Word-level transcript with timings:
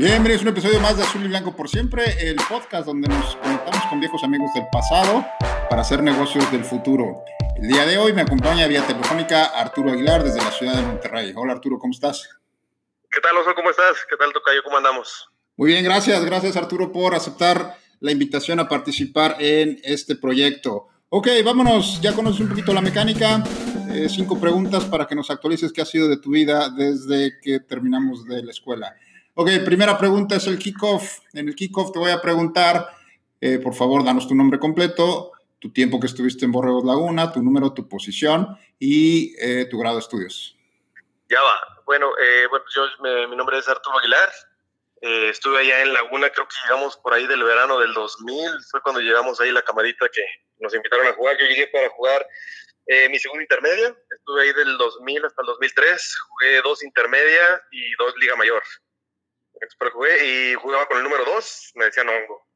Bienvenidos 0.00 0.40
a 0.40 0.44
un 0.44 0.48
episodio 0.48 0.80
más 0.80 0.96
de 0.96 1.02
Azul 1.02 1.22
y 1.26 1.28
Blanco 1.28 1.54
por 1.54 1.68
siempre, 1.68 2.26
el 2.26 2.36
podcast 2.48 2.86
donde 2.86 3.06
nos 3.06 3.36
conectamos 3.36 3.84
con 3.90 4.00
viejos 4.00 4.24
amigos 4.24 4.50
del 4.54 4.64
pasado 4.72 5.26
para 5.68 5.82
hacer 5.82 6.02
negocios 6.02 6.50
del 6.50 6.64
futuro. 6.64 7.22
El 7.56 7.68
día 7.68 7.84
de 7.84 7.98
hoy 7.98 8.14
me 8.14 8.22
acompaña 8.22 8.66
vía 8.66 8.80
telefónica 8.86 9.44
Arturo 9.44 9.92
Aguilar 9.92 10.24
desde 10.24 10.38
la 10.38 10.52
ciudad 10.52 10.76
de 10.76 10.86
Monterrey. 10.86 11.34
Hola 11.36 11.52
Arturo, 11.52 11.78
¿cómo 11.78 11.92
estás? 11.92 12.26
¿Qué 13.10 13.20
tal, 13.20 13.36
Oso? 13.36 13.54
¿Cómo 13.54 13.68
estás? 13.68 13.98
¿Qué 14.08 14.16
tal, 14.16 14.32
Tocayo? 14.32 14.62
¿Cómo 14.64 14.78
andamos? 14.78 15.28
Muy 15.58 15.72
bien, 15.72 15.84
gracias. 15.84 16.24
Gracias 16.24 16.56
Arturo 16.56 16.90
por 16.92 17.14
aceptar 17.14 17.76
la 18.00 18.10
invitación 18.10 18.58
a 18.58 18.70
participar 18.70 19.36
en 19.38 19.80
este 19.84 20.16
proyecto. 20.16 20.88
Ok, 21.10 21.28
vámonos, 21.44 22.00
ya 22.00 22.14
conoces 22.14 22.40
un 22.40 22.48
poquito 22.48 22.72
la 22.72 22.80
mecánica. 22.80 23.44
Eh, 23.92 24.08
cinco 24.08 24.40
preguntas 24.40 24.86
para 24.86 25.06
que 25.06 25.14
nos 25.14 25.30
actualices 25.30 25.74
qué 25.74 25.82
ha 25.82 25.84
sido 25.84 26.08
de 26.08 26.16
tu 26.16 26.30
vida 26.30 26.70
desde 26.70 27.38
que 27.42 27.60
terminamos 27.60 28.24
de 28.24 28.42
la 28.42 28.50
escuela. 28.50 28.96
Ok, 29.34 29.48
primera 29.64 29.96
pregunta 29.96 30.36
es 30.36 30.46
el 30.48 30.58
kickoff. 30.58 31.20
En 31.32 31.48
el 31.48 31.54
kickoff 31.54 31.92
te 31.92 31.98
voy 32.00 32.10
a 32.10 32.20
preguntar, 32.20 32.88
eh, 33.40 33.58
por 33.58 33.74
favor, 33.74 34.04
danos 34.04 34.26
tu 34.26 34.34
nombre 34.34 34.58
completo, 34.58 35.32
tu 35.60 35.72
tiempo 35.72 36.00
que 36.00 36.08
estuviste 36.08 36.44
en 36.44 36.52
Borregos 36.52 36.84
Laguna, 36.84 37.32
tu 37.32 37.40
número, 37.40 37.72
tu 37.72 37.88
posición 37.88 38.58
y 38.78 39.34
eh, 39.38 39.66
tu 39.70 39.78
grado 39.78 39.96
de 39.96 40.00
estudios. 40.00 40.56
Ya 41.28 41.40
va. 41.40 41.82
Bueno, 41.86 42.10
eh, 42.20 42.46
bueno 42.48 42.64
yo, 42.74 42.86
mi 43.28 43.36
nombre 43.36 43.58
es 43.58 43.68
Arturo 43.68 43.98
Aguilar. 43.98 44.30
estuve 45.00 45.60
allá 45.60 45.82
en 45.82 45.92
Laguna, 45.92 46.30
creo 46.30 46.46
que 46.46 46.56
llegamos 46.64 46.96
por 46.96 47.14
ahí 47.14 47.26
del 47.26 47.44
verano 47.44 47.78
del 47.78 47.94
2000. 47.94 48.36
Fue 48.68 48.82
cuando 48.82 49.00
llegamos 49.00 49.40
ahí 49.40 49.52
la 49.52 49.62
camarita 49.62 50.08
que 50.08 50.22
nos 50.58 50.74
invitaron 50.74 51.06
a 51.06 51.12
jugar. 51.12 51.36
Yo 51.40 51.46
llegué 51.46 51.68
para 51.68 51.88
jugar 51.90 52.26
mi 53.08 53.18
segunda 53.20 53.44
intermedia. 53.44 53.96
Estuve 54.18 54.42
ahí 54.42 54.52
del 54.52 54.76
2000 54.76 55.24
hasta 55.24 55.42
el 55.42 55.46
2003. 55.46 56.16
Jugué 56.28 56.60
dos 56.62 56.82
intermedias 56.82 57.62
y 57.70 57.94
dos 57.94 58.12
Liga 58.18 58.34
Mayor. 58.34 58.62
Pero 59.78 59.90
jugué 59.92 60.52
y 60.52 60.54
jugaba 60.54 60.86
con 60.86 60.98
el 60.98 61.04
número 61.04 61.24
2, 61.24 61.72
me 61.76 61.84
decían 61.86 62.08
hongo. 62.08 62.46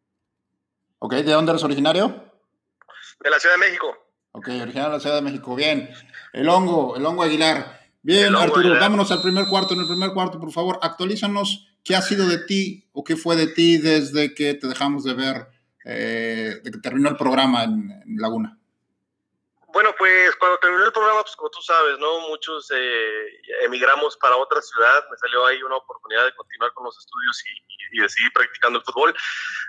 Ok, 0.98 1.14
¿de 1.14 1.32
dónde 1.32 1.52
eres 1.52 1.64
originario? 1.64 2.32
De 3.20 3.30
la 3.30 3.38
Ciudad 3.38 3.56
de 3.56 3.60
México. 3.60 3.94
Ok, 4.32 4.48
originario 4.48 4.84
de 4.84 4.96
la 4.96 5.00
Ciudad 5.00 5.16
de 5.16 5.22
México, 5.22 5.54
bien. 5.54 5.90
El 6.32 6.48
hongo, 6.48 6.96
el 6.96 7.04
hongo 7.04 7.22
Aguilar. 7.22 7.80
Bien, 8.02 8.34
Arturo, 8.34 8.78
vámonos 8.78 9.10
al 9.10 9.22
primer 9.22 9.46
cuarto. 9.46 9.74
En 9.74 9.80
el 9.80 9.86
primer 9.86 10.12
cuarto, 10.12 10.40
por 10.40 10.52
favor, 10.52 10.78
actualízanos 10.82 11.68
qué 11.82 11.94
ha 11.94 12.02
sido 12.02 12.26
de 12.26 12.38
ti 12.38 12.88
o 12.92 13.04
qué 13.04 13.16
fue 13.16 13.36
de 13.36 13.46
ti 13.46 13.78
desde 13.78 14.34
que 14.34 14.54
te 14.54 14.66
dejamos 14.66 15.04
de 15.04 15.14
ver, 15.14 15.46
eh, 15.84 16.60
de 16.62 16.70
que 16.70 16.78
terminó 16.78 17.08
el 17.10 17.16
programa 17.16 17.64
en 17.64 18.04
Laguna. 18.16 18.58
Bueno, 19.74 19.92
pues 19.98 20.36
cuando 20.36 20.56
terminó 20.58 20.84
el 20.84 20.92
programa, 20.92 21.22
pues 21.22 21.34
como 21.34 21.50
tú 21.50 21.60
sabes, 21.60 21.98
¿no? 21.98 22.20
Muchos 22.28 22.70
eh, 22.72 23.42
emigramos 23.62 24.16
para 24.18 24.36
otra 24.36 24.62
ciudad. 24.62 25.04
Me 25.10 25.16
salió 25.16 25.44
ahí 25.44 25.60
una 25.64 25.74
oportunidad 25.74 26.26
de 26.26 26.34
continuar 26.36 26.72
con 26.74 26.84
los 26.84 26.96
estudios 26.96 27.42
y, 27.44 28.00
y, 28.00 28.08
seguir 28.08 28.32
practicando 28.32 28.78
el 28.78 28.84
fútbol. 28.84 29.12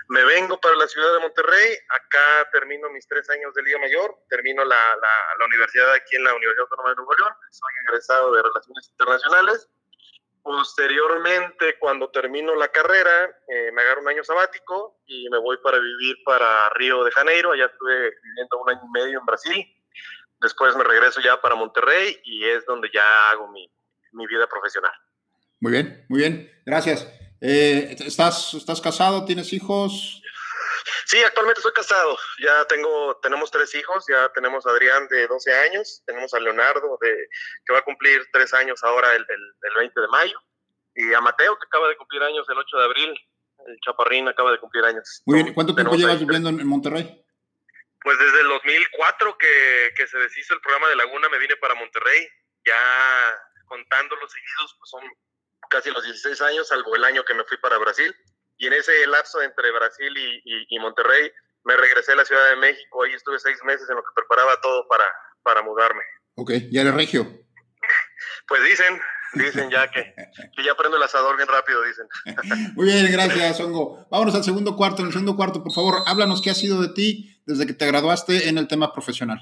Me 0.06 0.22
vengo 0.22 0.60
para 0.60 0.76
la 0.76 0.86
ciudad 0.86 1.12
de 1.12 1.18
Monterrey. 1.18 1.76
Acá 1.88 2.48
termino 2.52 2.88
mis 2.90 3.08
tres 3.08 3.28
años 3.30 3.52
de 3.54 3.62
Liga 3.64 3.80
Mayor. 3.80 4.14
Termino 4.28 4.64
la, 4.64 4.76
la, 4.76 5.10
la 5.40 5.44
universidad 5.44 5.92
aquí 5.94 6.14
en 6.14 6.22
la 6.22 6.34
Universidad 6.34 6.66
Autónoma 6.70 6.90
de 6.90 6.96
Nuevo 6.96 7.14
León. 7.14 7.32
Soy 7.50 7.72
egresado 7.88 8.32
de 8.32 8.42
Relaciones 8.44 8.88
Internacionales. 8.88 9.68
Posteriormente, 10.40 11.80
cuando 11.80 12.12
termino 12.12 12.54
la 12.54 12.68
carrera, 12.68 13.36
eh, 13.48 13.72
me 13.72 13.82
agarro 13.82 14.02
un 14.02 14.08
año 14.08 14.22
sabático 14.22 15.00
y 15.04 15.28
me 15.30 15.38
voy 15.38 15.56
para 15.56 15.80
vivir 15.80 16.22
para 16.24 16.68
Río 16.68 17.02
de 17.02 17.10
Janeiro. 17.10 17.50
Allá 17.50 17.64
estuve 17.64 18.12
viviendo 18.22 18.58
un 18.58 18.70
año 18.70 18.82
y 18.84 18.90
medio 18.92 19.18
en 19.18 19.26
Brasil 19.26 19.75
Después 20.40 20.76
me 20.76 20.84
regreso 20.84 21.20
ya 21.20 21.40
para 21.40 21.54
Monterrey 21.54 22.20
y 22.24 22.44
es 22.44 22.64
donde 22.66 22.90
ya 22.92 23.30
hago 23.30 23.48
mi, 23.48 23.70
mi 24.12 24.26
vida 24.26 24.46
profesional. 24.46 24.92
Muy 25.60 25.72
bien, 25.72 26.04
muy 26.08 26.20
bien, 26.20 26.50
gracias. 26.64 27.08
Eh, 27.40 27.96
¿estás, 28.00 28.54
¿Estás 28.54 28.80
casado? 28.80 29.24
¿Tienes 29.24 29.52
hijos? 29.52 30.22
Sí, 31.06 31.18
actualmente 31.24 31.60
estoy 31.60 31.72
casado. 31.72 32.16
Ya 32.42 32.64
tengo, 32.66 33.18
tenemos 33.22 33.50
tres 33.50 33.74
hijos. 33.74 34.04
Ya 34.08 34.28
tenemos 34.34 34.66
a 34.66 34.70
Adrián 34.70 35.06
de 35.08 35.26
12 35.26 35.52
años, 35.52 36.02
tenemos 36.06 36.32
a 36.34 36.40
Leonardo 36.40 36.98
de, 37.00 37.28
que 37.64 37.72
va 37.72 37.78
a 37.78 37.84
cumplir 37.84 38.22
tres 38.32 38.52
años 38.54 38.82
ahora 38.82 39.14
el, 39.14 39.22
el, 39.22 39.70
el 39.70 39.74
20 39.78 40.00
de 40.00 40.08
mayo, 40.08 40.38
y 40.94 41.12
a 41.14 41.20
Mateo 41.20 41.56
que 41.56 41.66
acaba 41.66 41.88
de 41.88 41.96
cumplir 41.96 42.22
años 42.22 42.46
el 42.48 42.58
8 42.58 42.76
de 42.78 42.84
abril. 42.84 43.14
El 43.66 43.78
chaparrín 43.80 44.28
acaba 44.28 44.52
de 44.52 44.60
cumplir 44.60 44.84
años. 44.84 45.22
Muy 45.24 45.42
bien. 45.42 45.54
¿Cuánto 45.54 45.74
tiempo 45.74 45.94
llevas 45.94 46.20
viviendo 46.20 46.50
en 46.50 46.66
Monterrey? 46.66 47.25
Pues 48.06 48.20
desde 48.20 48.40
el 48.40 48.48
2004 48.50 49.36
que, 49.36 49.90
que, 49.96 50.06
se 50.06 50.16
deshizo 50.16 50.54
el 50.54 50.60
programa 50.60 50.88
de 50.90 50.94
Laguna 50.94 51.28
me 51.28 51.40
vine 51.40 51.56
para 51.56 51.74
Monterrey, 51.74 52.28
ya 52.64 52.78
contando 53.66 54.14
los 54.14 54.30
seguidos, 54.30 54.76
pues 54.78 54.90
son 54.90 55.02
casi 55.68 55.90
los 55.90 56.04
16 56.04 56.40
años, 56.42 56.68
salvo 56.68 56.94
el 56.94 57.02
año 57.02 57.24
que 57.24 57.34
me 57.34 57.42
fui 57.42 57.56
para 57.56 57.78
Brasil. 57.78 58.14
Y 58.58 58.68
en 58.68 58.74
ese 58.74 58.92
lapso 59.08 59.42
entre 59.42 59.72
Brasil 59.72 60.16
y, 60.16 60.36
y, 60.44 60.66
y 60.68 60.78
Monterrey 60.78 61.32
me 61.64 61.76
regresé 61.76 62.12
a 62.12 62.14
la 62.14 62.24
Ciudad 62.24 62.48
de 62.50 62.54
México, 62.54 63.02
ahí 63.02 63.12
estuve 63.12 63.40
seis 63.40 63.58
meses 63.64 63.90
en 63.90 63.96
lo 63.96 64.02
que 64.02 64.14
preparaba 64.14 64.60
todo 64.60 64.86
para, 64.86 65.04
para 65.42 65.62
mudarme. 65.62 66.04
Ok, 66.36 66.52
¿ya 66.70 66.82
eres 66.82 66.94
regio? 66.94 67.26
Pues 68.46 68.62
dicen, 68.62 69.00
dicen 69.34 69.68
ya 69.68 69.90
que, 69.90 70.14
que, 70.54 70.62
ya 70.62 70.76
prendo 70.76 70.96
el 70.96 71.02
asador 71.02 71.36
bien 71.36 71.48
rápido, 71.48 71.82
dicen. 71.82 72.06
Muy 72.76 72.86
bien, 72.86 73.10
gracias, 73.10 73.58
Hongo. 73.58 74.06
Vámonos 74.12 74.36
al 74.36 74.44
segundo 74.44 74.76
cuarto. 74.76 75.02
En 75.02 75.08
el 75.08 75.12
segundo 75.12 75.34
cuarto, 75.34 75.64
por 75.64 75.72
favor, 75.72 76.04
háblanos 76.06 76.40
qué 76.40 76.50
ha 76.50 76.54
sido 76.54 76.80
de 76.80 76.94
ti 76.94 77.35
desde 77.46 77.66
que 77.66 77.72
te 77.72 77.86
graduaste 77.86 78.48
en 78.48 78.58
el 78.58 78.68
tema 78.68 78.92
profesional? 78.92 79.38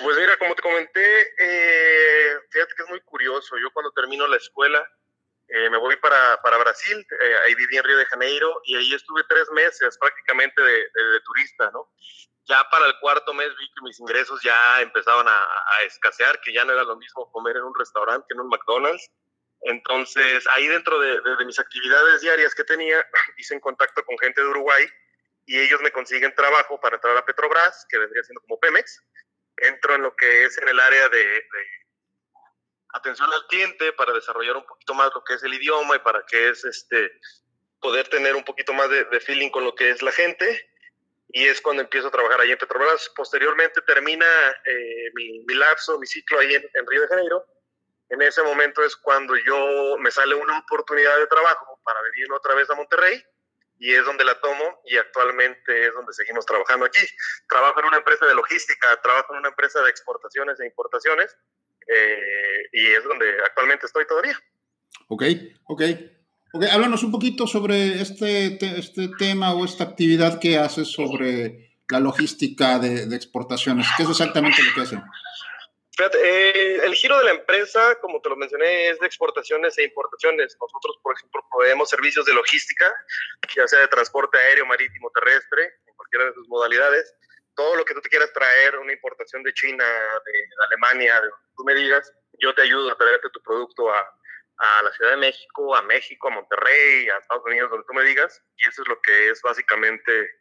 Pues 0.00 0.16
mira, 0.16 0.36
como 0.38 0.54
te 0.54 0.62
comenté, 0.62 1.20
eh, 1.38 2.38
fíjate 2.50 2.74
que 2.76 2.82
es 2.82 2.88
muy 2.88 3.00
curioso. 3.02 3.56
Yo 3.58 3.70
cuando 3.72 3.92
termino 3.92 4.26
la 4.26 4.36
escuela 4.36 4.88
eh, 5.48 5.68
me 5.70 5.76
voy 5.76 5.96
para, 5.96 6.40
para 6.42 6.58
Brasil, 6.58 7.06
eh, 7.20 7.36
ahí 7.44 7.54
viví 7.54 7.76
en 7.76 7.84
Río 7.84 7.98
de 7.98 8.06
Janeiro 8.06 8.60
y 8.64 8.76
ahí 8.76 8.94
estuve 8.94 9.22
tres 9.28 9.50
meses 9.52 9.96
prácticamente 9.98 10.60
de, 10.62 10.72
de, 10.72 11.04
de, 11.12 11.20
turista, 11.20 11.70
¿no? 11.72 11.92
Ya 12.46 12.66
para 12.70 12.86
el 12.86 12.98
cuarto 12.98 13.34
mes 13.34 13.48
vi 13.58 13.66
que 13.68 13.82
mis 13.82 14.00
ingresos 14.00 14.40
ya 14.42 14.80
empezaban 14.80 15.28
a, 15.28 15.38
a, 15.38 15.82
escasear, 15.86 16.40
que 16.40 16.52
ya 16.52 16.64
no 16.64 16.72
era 16.72 16.82
lo 16.84 16.96
mismo 16.96 17.30
comer 17.30 17.56
en 17.56 17.64
un 17.64 17.74
restaurante 17.78 18.26
que 18.28 18.34
en 18.34 18.40
un 18.40 18.48
McDonald's. 18.48 19.10
Entonces, 19.62 20.46
ahí 20.48 20.66
dentro 20.66 20.98
de, 20.98 21.20
de 21.20 21.44
mis 21.44 21.58
actividades 21.58 22.20
diarias 22.20 22.54
que 22.54 22.64
tenía, 22.64 23.06
hice 23.36 23.54
en 23.54 23.60
contacto 23.60 24.04
con 24.04 24.18
gente 24.18 24.40
de 24.40 24.48
Uruguay 24.48 24.86
y 25.46 25.60
ellos 25.60 25.80
me 25.82 25.92
consiguen 25.92 26.34
trabajo 26.34 26.80
para 26.80 26.96
entrar 26.96 27.16
a 27.16 27.24
Petrobras, 27.24 27.86
que 27.88 27.98
vendría 27.98 28.22
siendo 28.22 28.40
como 28.42 28.58
Pemex. 28.58 29.02
Entro 29.56 29.94
en 29.94 30.02
lo 30.02 30.16
que 30.16 30.44
es 30.44 30.58
en 30.58 30.68
el 30.68 30.80
área 30.80 31.08
de, 31.08 31.24
de, 31.24 31.66
atención 32.94 33.32
al 33.32 33.46
cliente 33.48 33.92
para 33.92 34.12
desarrollar 34.12 34.56
un 34.56 34.66
poquito 34.66 34.94
más 34.94 35.10
lo 35.14 35.22
que 35.22 35.34
es 35.34 35.42
el 35.42 35.54
idioma 35.54 35.96
y 35.96 35.98
para 36.00 36.24
que 36.26 36.48
es 36.48 36.64
este 36.64 37.12
poder 37.80 38.08
tener 38.08 38.34
un 38.34 38.44
poquito 38.44 38.72
más 38.72 38.88
de, 38.88 39.04
de 39.04 39.20
feeling 39.20 39.50
con 39.50 39.64
lo 39.64 39.74
que 39.74 39.90
es 39.90 40.00
la 40.02 40.12
gente. 40.12 40.70
Y 41.28 41.46
es 41.46 41.60
cuando 41.60 41.82
empiezo 41.82 42.08
a 42.08 42.12
trabajar 42.12 42.40
ahí 42.40 42.52
en 42.52 42.58
Petrobras. 42.58 43.10
Posteriormente 43.14 43.80
termina 43.82 44.26
eh, 44.64 45.10
mi, 45.14 45.40
mi, 45.40 45.54
lapso, 45.54 45.98
mi 45.98 46.06
ciclo 46.06 46.38
ahí 46.38 46.54
en, 46.54 46.68
en 46.72 46.86
Río 46.86 47.02
de 47.02 47.08
Janeiro. 47.08 47.44
En 48.08 48.22
ese 48.22 48.42
momento 48.42 48.82
es 48.84 48.96
cuando 48.96 49.34
yo 49.36 49.96
me 49.98 50.10
sale 50.10 50.34
una 50.34 50.58
oportunidad 50.60 51.18
de 51.18 51.26
trabajo 51.26 51.80
para 51.84 52.00
venir 52.02 52.30
otra 52.32 52.54
vez 52.54 52.70
a 52.70 52.74
Monterrey 52.74 53.22
y 53.78 53.92
es 53.92 54.04
donde 54.04 54.24
la 54.24 54.40
tomo 54.40 54.80
y 54.86 54.96
actualmente 54.96 55.86
es 55.86 55.94
donde 55.94 56.12
seguimos 56.12 56.46
trabajando 56.46 56.86
aquí. 56.86 57.00
Trabajo 57.48 57.80
en 57.80 57.86
una 57.86 57.98
empresa 57.98 58.26
de 58.26 58.34
logística, 58.34 59.00
trabajo 59.02 59.32
en 59.32 59.40
una 59.40 59.48
empresa 59.48 59.82
de 59.82 59.90
exportaciones 59.90 60.60
e 60.60 60.66
importaciones 60.66 61.36
eh, 61.86 62.68
y 62.72 62.86
es 62.86 63.04
donde 63.04 63.26
actualmente 63.44 63.86
estoy 63.86 64.06
todavía. 64.06 64.38
Ok, 65.08 65.24
ok. 65.64 65.82
Ok, 66.52 66.64
háblanos 66.70 67.02
un 67.02 67.10
poquito 67.10 67.48
sobre 67.48 68.00
este, 68.00 68.50
te, 68.52 68.78
este 68.78 69.08
tema 69.18 69.54
o 69.54 69.64
esta 69.64 69.82
actividad 69.82 70.38
que 70.38 70.56
haces 70.56 70.92
sobre 70.92 71.74
la 71.88 71.98
logística 71.98 72.78
de, 72.78 73.06
de 73.06 73.16
exportaciones. 73.16 73.88
¿Qué 73.96 74.04
es 74.04 74.10
exactamente 74.10 74.62
lo 74.62 74.72
que 74.72 74.80
hacen? 74.82 75.02
Fíjate, 75.96 76.18
eh, 76.18 76.84
el 76.84 76.94
giro 76.94 77.16
de 77.18 77.24
la 77.24 77.30
empresa, 77.30 78.00
como 78.00 78.20
te 78.20 78.28
lo 78.28 78.36
mencioné, 78.36 78.88
es 78.88 78.98
de 78.98 79.06
exportaciones 79.06 79.78
e 79.78 79.84
importaciones. 79.84 80.56
Nosotros, 80.60 80.98
por 81.02 81.14
ejemplo, 81.14 81.46
proveemos 81.50 81.88
servicios 81.88 82.24
de 82.26 82.34
logística, 82.34 82.92
ya 83.54 83.68
sea 83.68 83.78
de 83.80 83.88
transporte 83.88 84.36
aéreo, 84.36 84.66
marítimo, 84.66 85.10
terrestre, 85.12 85.74
en 85.86 85.94
cualquiera 85.94 86.24
de 86.26 86.34
sus 86.34 86.48
modalidades. 86.48 87.14
Todo 87.54 87.76
lo 87.76 87.84
que 87.84 87.94
tú 87.94 88.00
te 88.00 88.08
quieras 88.08 88.32
traer, 88.32 88.76
una 88.78 88.92
importación 88.92 89.44
de 89.44 89.54
China, 89.54 89.84
de, 89.84 90.32
de 90.32 90.64
Alemania, 90.66 91.20
de 91.20 91.28
tú 91.56 91.62
me 91.62 91.74
digas, 91.74 92.12
yo 92.40 92.52
te 92.54 92.62
ayudo 92.62 92.90
a 92.90 92.98
traerte 92.98 93.30
tu 93.30 93.40
producto 93.42 93.92
a, 93.92 94.00
a 94.00 94.82
la 94.82 94.92
Ciudad 94.92 95.12
de 95.12 95.16
México, 95.18 95.76
a 95.76 95.82
México, 95.82 96.26
a 96.26 96.32
Monterrey, 96.32 97.08
a 97.08 97.18
Estados 97.18 97.44
Unidos, 97.44 97.70
donde 97.70 97.86
tú 97.86 97.94
me 97.94 98.02
digas, 98.02 98.42
y 98.56 98.66
eso 98.66 98.82
es 98.82 98.88
lo 98.88 99.00
que 99.00 99.30
es 99.30 99.40
básicamente 99.42 100.40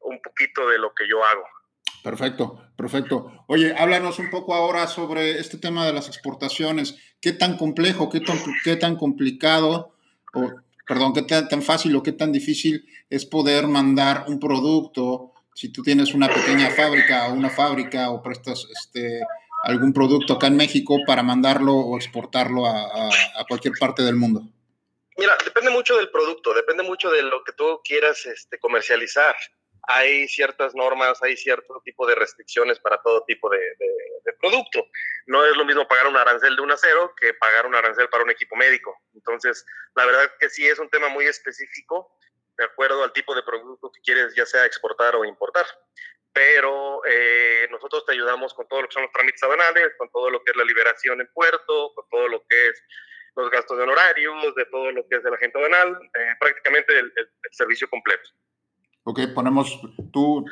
un 0.00 0.20
poquito 0.22 0.68
de 0.68 0.78
lo 0.78 0.94
que 0.94 1.06
yo 1.06 1.22
hago. 1.24 1.46
Perfecto, 2.04 2.60
perfecto. 2.76 3.32
Oye, 3.46 3.74
háblanos 3.78 4.18
un 4.18 4.28
poco 4.28 4.52
ahora 4.52 4.86
sobre 4.88 5.40
este 5.40 5.56
tema 5.56 5.86
de 5.86 5.94
las 5.94 6.06
exportaciones. 6.06 6.96
¿Qué 7.18 7.32
tan 7.32 7.56
complejo, 7.56 8.10
qué 8.10 8.20
tan, 8.76 8.96
complicado, 8.96 9.94
o 10.34 10.52
perdón, 10.86 11.14
qué 11.14 11.22
tan, 11.22 11.62
fácil 11.62 11.96
o 11.96 12.02
qué 12.02 12.12
tan 12.12 12.30
difícil 12.30 12.86
es 13.08 13.24
poder 13.24 13.68
mandar 13.68 14.26
un 14.28 14.38
producto 14.38 15.32
si 15.54 15.72
tú 15.72 15.82
tienes 15.82 16.12
una 16.12 16.28
pequeña 16.28 16.68
fábrica 16.68 17.28
o 17.28 17.32
una 17.32 17.48
fábrica 17.48 18.10
o 18.10 18.22
prestas 18.22 18.68
este, 18.70 19.22
algún 19.62 19.94
producto 19.94 20.34
acá 20.34 20.48
en 20.48 20.58
México 20.58 20.98
para 21.06 21.22
mandarlo 21.22 21.72
o 21.72 21.96
exportarlo 21.96 22.66
a, 22.66 23.08
cualquier 23.48 23.72
parte 23.80 24.02
del 24.02 24.16
mundo? 24.16 24.42
Mira, 25.16 25.38
depende 25.42 25.70
mucho 25.70 25.96
del 25.96 26.10
producto, 26.10 26.52
depende 26.52 26.82
mucho 26.82 27.10
de 27.10 27.22
lo 27.22 27.42
que 27.44 27.52
tú 27.52 27.80
quieras 27.82 28.26
este, 28.26 28.58
comercializar. 28.58 29.34
Hay 29.86 30.28
ciertas 30.28 30.74
normas, 30.74 31.22
hay 31.22 31.36
cierto 31.36 31.80
tipo 31.84 32.06
de 32.06 32.14
restricciones 32.14 32.78
para 32.80 33.00
todo 33.02 33.24
tipo 33.24 33.48
de, 33.50 33.58
de, 33.58 34.32
producto. 34.40 34.86
No 35.26 35.44
es 35.44 35.56
lo 35.56 35.64
mismo 35.64 35.88
pagar 35.88 36.06
un 36.06 36.16
arancel 36.16 36.54
de 36.56 36.62
un 36.62 36.70
acero 36.70 37.14
que 37.18 37.32
pagar 37.34 37.66
un 37.66 37.74
arancel 37.74 38.08
para 38.10 38.24
un 38.24 38.30
equipo 38.30 38.56
médico. 38.56 38.94
Entonces, 39.14 39.64
la 39.94 40.04
verdad 40.04 40.30
que 40.38 40.50
sí 40.50 40.66
es 40.66 40.78
un 40.78 40.90
tema 40.90 41.08
muy 41.08 41.24
específico 41.24 42.18
de 42.56 42.64
acuerdo 42.64 43.02
al 43.02 43.12
tipo 43.12 43.34
de 43.34 43.42
producto 43.42 43.90
que 43.90 44.00
quieres 44.02 44.34
ya 44.34 44.44
sea 44.44 44.66
exportar 44.66 45.16
o 45.16 45.24
importar. 45.24 45.64
Pero 46.32 47.00
eh, 47.06 47.68
nosotros 47.70 48.04
te 48.04 48.12
ayudamos 48.12 48.52
con 48.54 48.66
todo 48.68 48.82
lo 48.82 48.88
que 48.88 48.94
son 48.94 49.04
los 49.04 49.12
trámites 49.12 49.42
aduanales, 49.42 49.92
con 49.96 50.10
todo 50.10 50.30
lo 50.30 50.42
que 50.42 50.50
es 50.50 50.56
la 50.56 50.64
liberación 50.64 51.20
en 51.20 51.28
puerto, 51.32 51.94
con 51.94 52.08
todo 52.10 52.28
lo 52.28 52.44
que 52.46 52.68
es 52.68 52.82
los 53.36 53.50
gastos 53.50 53.76
de 53.76 53.84
honorarios, 53.84 54.54
de 54.54 54.66
todo 54.66 54.90
lo 54.92 55.06
que 55.08 55.16
es 55.16 55.24
el 55.24 55.34
agente 55.34 55.58
aduanal, 55.58 55.98
eh, 56.14 56.34
prácticamente 56.38 56.98
el, 56.98 57.12
servicio 57.50 57.88
completo. 57.88 58.30
Ok, 59.04 59.20
ponemos, 59.34 59.80
tú, 60.12 60.44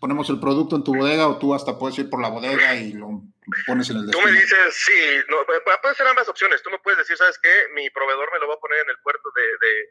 ponemos 0.00 0.30
el 0.30 0.40
producto 0.40 0.76
en 0.76 0.84
tu 0.84 0.94
bodega 0.94 1.28
o 1.28 1.38
tú 1.38 1.54
hasta 1.54 1.78
puedes 1.78 1.98
ir 1.98 2.08
por 2.08 2.22
la 2.22 2.28
bodega 2.28 2.74
y 2.74 2.92
lo 2.92 3.22
pones 3.66 3.90
en 3.90 3.98
el 3.98 4.06
destino. 4.06 4.26
Tú 4.26 4.32
me 4.32 4.40
dices, 4.40 4.74
sí, 4.74 5.20
no, 5.28 5.44
puede 5.44 5.94
ser 5.94 6.06
ambas 6.06 6.28
opciones. 6.28 6.62
Tú 6.62 6.70
me 6.70 6.78
puedes 6.78 6.98
decir, 6.98 7.16
¿sabes 7.16 7.38
qué? 7.42 7.50
Mi 7.74 7.90
proveedor 7.90 8.30
me 8.32 8.38
lo 8.38 8.48
va 8.48 8.54
a 8.54 8.60
poner 8.60 8.78
en 8.78 8.90
el 8.90 8.98
puerto 9.02 9.28
de, 9.34 9.42
de 9.42 9.90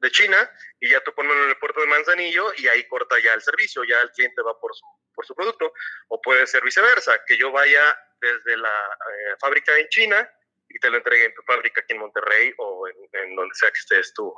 de 0.00 0.10
China 0.10 0.50
y 0.80 0.90
ya 0.90 1.00
tú 1.00 1.14
pones 1.14 1.32
en 1.32 1.50
el 1.50 1.56
puerto 1.58 1.80
de 1.80 1.86
Manzanillo 1.86 2.52
y 2.56 2.66
ahí 2.68 2.86
corta 2.88 3.16
ya 3.22 3.34
el 3.34 3.42
servicio, 3.42 3.84
ya 3.84 4.00
el 4.00 4.10
cliente 4.10 4.42
va 4.42 4.58
por 4.58 4.74
su, 4.74 4.84
por 5.14 5.26
su 5.26 5.34
producto. 5.34 5.72
O 6.08 6.20
puede 6.20 6.46
ser 6.46 6.64
viceversa, 6.64 7.22
que 7.26 7.36
yo 7.36 7.52
vaya 7.52 7.96
desde 8.20 8.56
la 8.56 8.68
eh, 8.68 9.36
fábrica 9.38 9.76
en 9.78 9.88
China 9.88 10.28
y 10.68 10.78
te 10.78 10.90
lo 10.90 10.98
entregue 10.98 11.26
en 11.26 11.34
tu 11.34 11.42
fábrica 11.42 11.80
aquí 11.80 11.92
en 11.92 12.00
Monterrey 12.00 12.52
o 12.58 12.86
en, 12.88 13.36
donde 13.36 13.54
sea 13.54 13.70
que 13.70 13.78
estés 13.78 14.14
tú. 14.14 14.32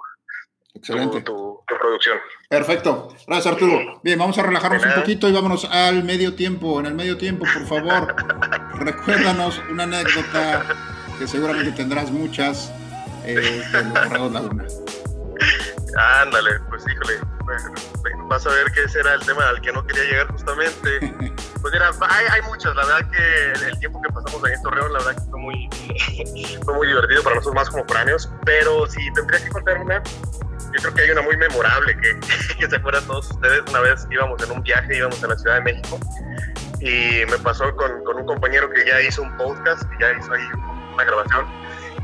Excelente. 0.74 1.20
Tu, 1.22 1.60
producción. 1.66 2.18
Perfecto. 2.48 3.08
Gracias, 3.26 3.54
Arturo. 3.54 4.00
Bien, 4.02 4.18
vamos 4.18 4.38
a 4.38 4.42
relajarnos 4.42 4.84
un 4.84 4.94
poquito 4.94 5.28
y 5.28 5.32
vámonos 5.32 5.64
al 5.66 6.04
medio 6.04 6.34
tiempo. 6.34 6.80
En 6.80 6.86
el 6.86 6.94
medio 6.94 7.16
tiempo, 7.16 7.44
por 7.44 7.66
favor, 7.66 8.14
recuérdanos 8.74 9.60
una 9.70 9.84
anécdota 9.84 10.64
que 11.18 11.26
seguramente 11.26 11.72
tendrás 11.72 12.10
muchas 12.10 12.72
eh, 13.24 13.34
de 13.34 14.18
los 14.18 14.32
Laguna. 14.32 14.64
Ándale, 16.22 16.50
pues 16.70 16.84
híjole, 16.88 17.18
vas 18.28 18.46
a 18.46 18.50
ver 18.50 18.72
que 18.72 18.84
ese 18.84 19.00
era 19.00 19.14
el 19.14 19.20
tema 19.20 19.48
al 19.48 19.60
que 19.60 19.72
no 19.72 19.86
quería 19.86 20.04
llegar 20.04 20.26
justamente. 20.28 21.32
Pues 21.62 21.72
mira, 21.74 21.92
hay, 22.08 22.26
hay 22.28 22.42
muchas, 22.42 22.74
la 22.74 22.84
verdad 22.84 23.08
que 23.12 23.66
el, 23.68 23.78
tiempo 23.78 24.02
que 24.02 24.12
pasamos 24.12 24.42
ahí 24.42 24.52
en 24.52 24.62
Torreón, 24.62 24.92
la 24.92 24.98
verdad 24.98 25.14
que 25.14 25.30
fue 25.30 25.38
muy, 25.38 25.70
fue 26.64 26.74
muy 26.74 26.88
divertido 26.88 27.22
para 27.22 27.36
nosotros 27.36 27.54
más 27.54 27.70
como 27.70 27.84
foráneos, 27.86 28.28
pero 28.44 28.84
si 28.88 29.12
tendría 29.12 29.44
que 29.44 29.48
contar 29.48 29.78
una, 29.78 30.02
yo 30.72 30.80
creo 30.80 30.94
que 30.94 31.02
hay 31.02 31.10
una 31.10 31.22
muy 31.22 31.36
memorable 31.36 31.96
que, 31.96 32.18
que 32.58 32.68
se 32.68 32.76
acuerdan 32.76 33.04
todos 33.06 33.30
ustedes, 33.30 33.62
una 33.68 33.80
vez 33.80 34.06
íbamos 34.10 34.42
en 34.42 34.52
un 34.52 34.62
viaje, 34.62 34.96
íbamos 34.96 35.22
a 35.22 35.28
la 35.28 35.36
Ciudad 35.36 35.56
de 35.56 35.60
México, 35.62 35.98
y 36.80 37.24
me 37.30 37.38
pasó 37.38 37.74
con, 37.76 38.02
con 38.04 38.16
un 38.16 38.26
compañero 38.26 38.68
que 38.70 38.84
ya 38.84 39.00
hizo 39.00 39.22
un 39.22 39.36
podcast, 39.36 39.82
que 39.82 39.96
ya 40.00 40.12
hizo 40.18 40.32
ahí 40.32 40.42
una 40.94 41.04
grabación, 41.04 41.46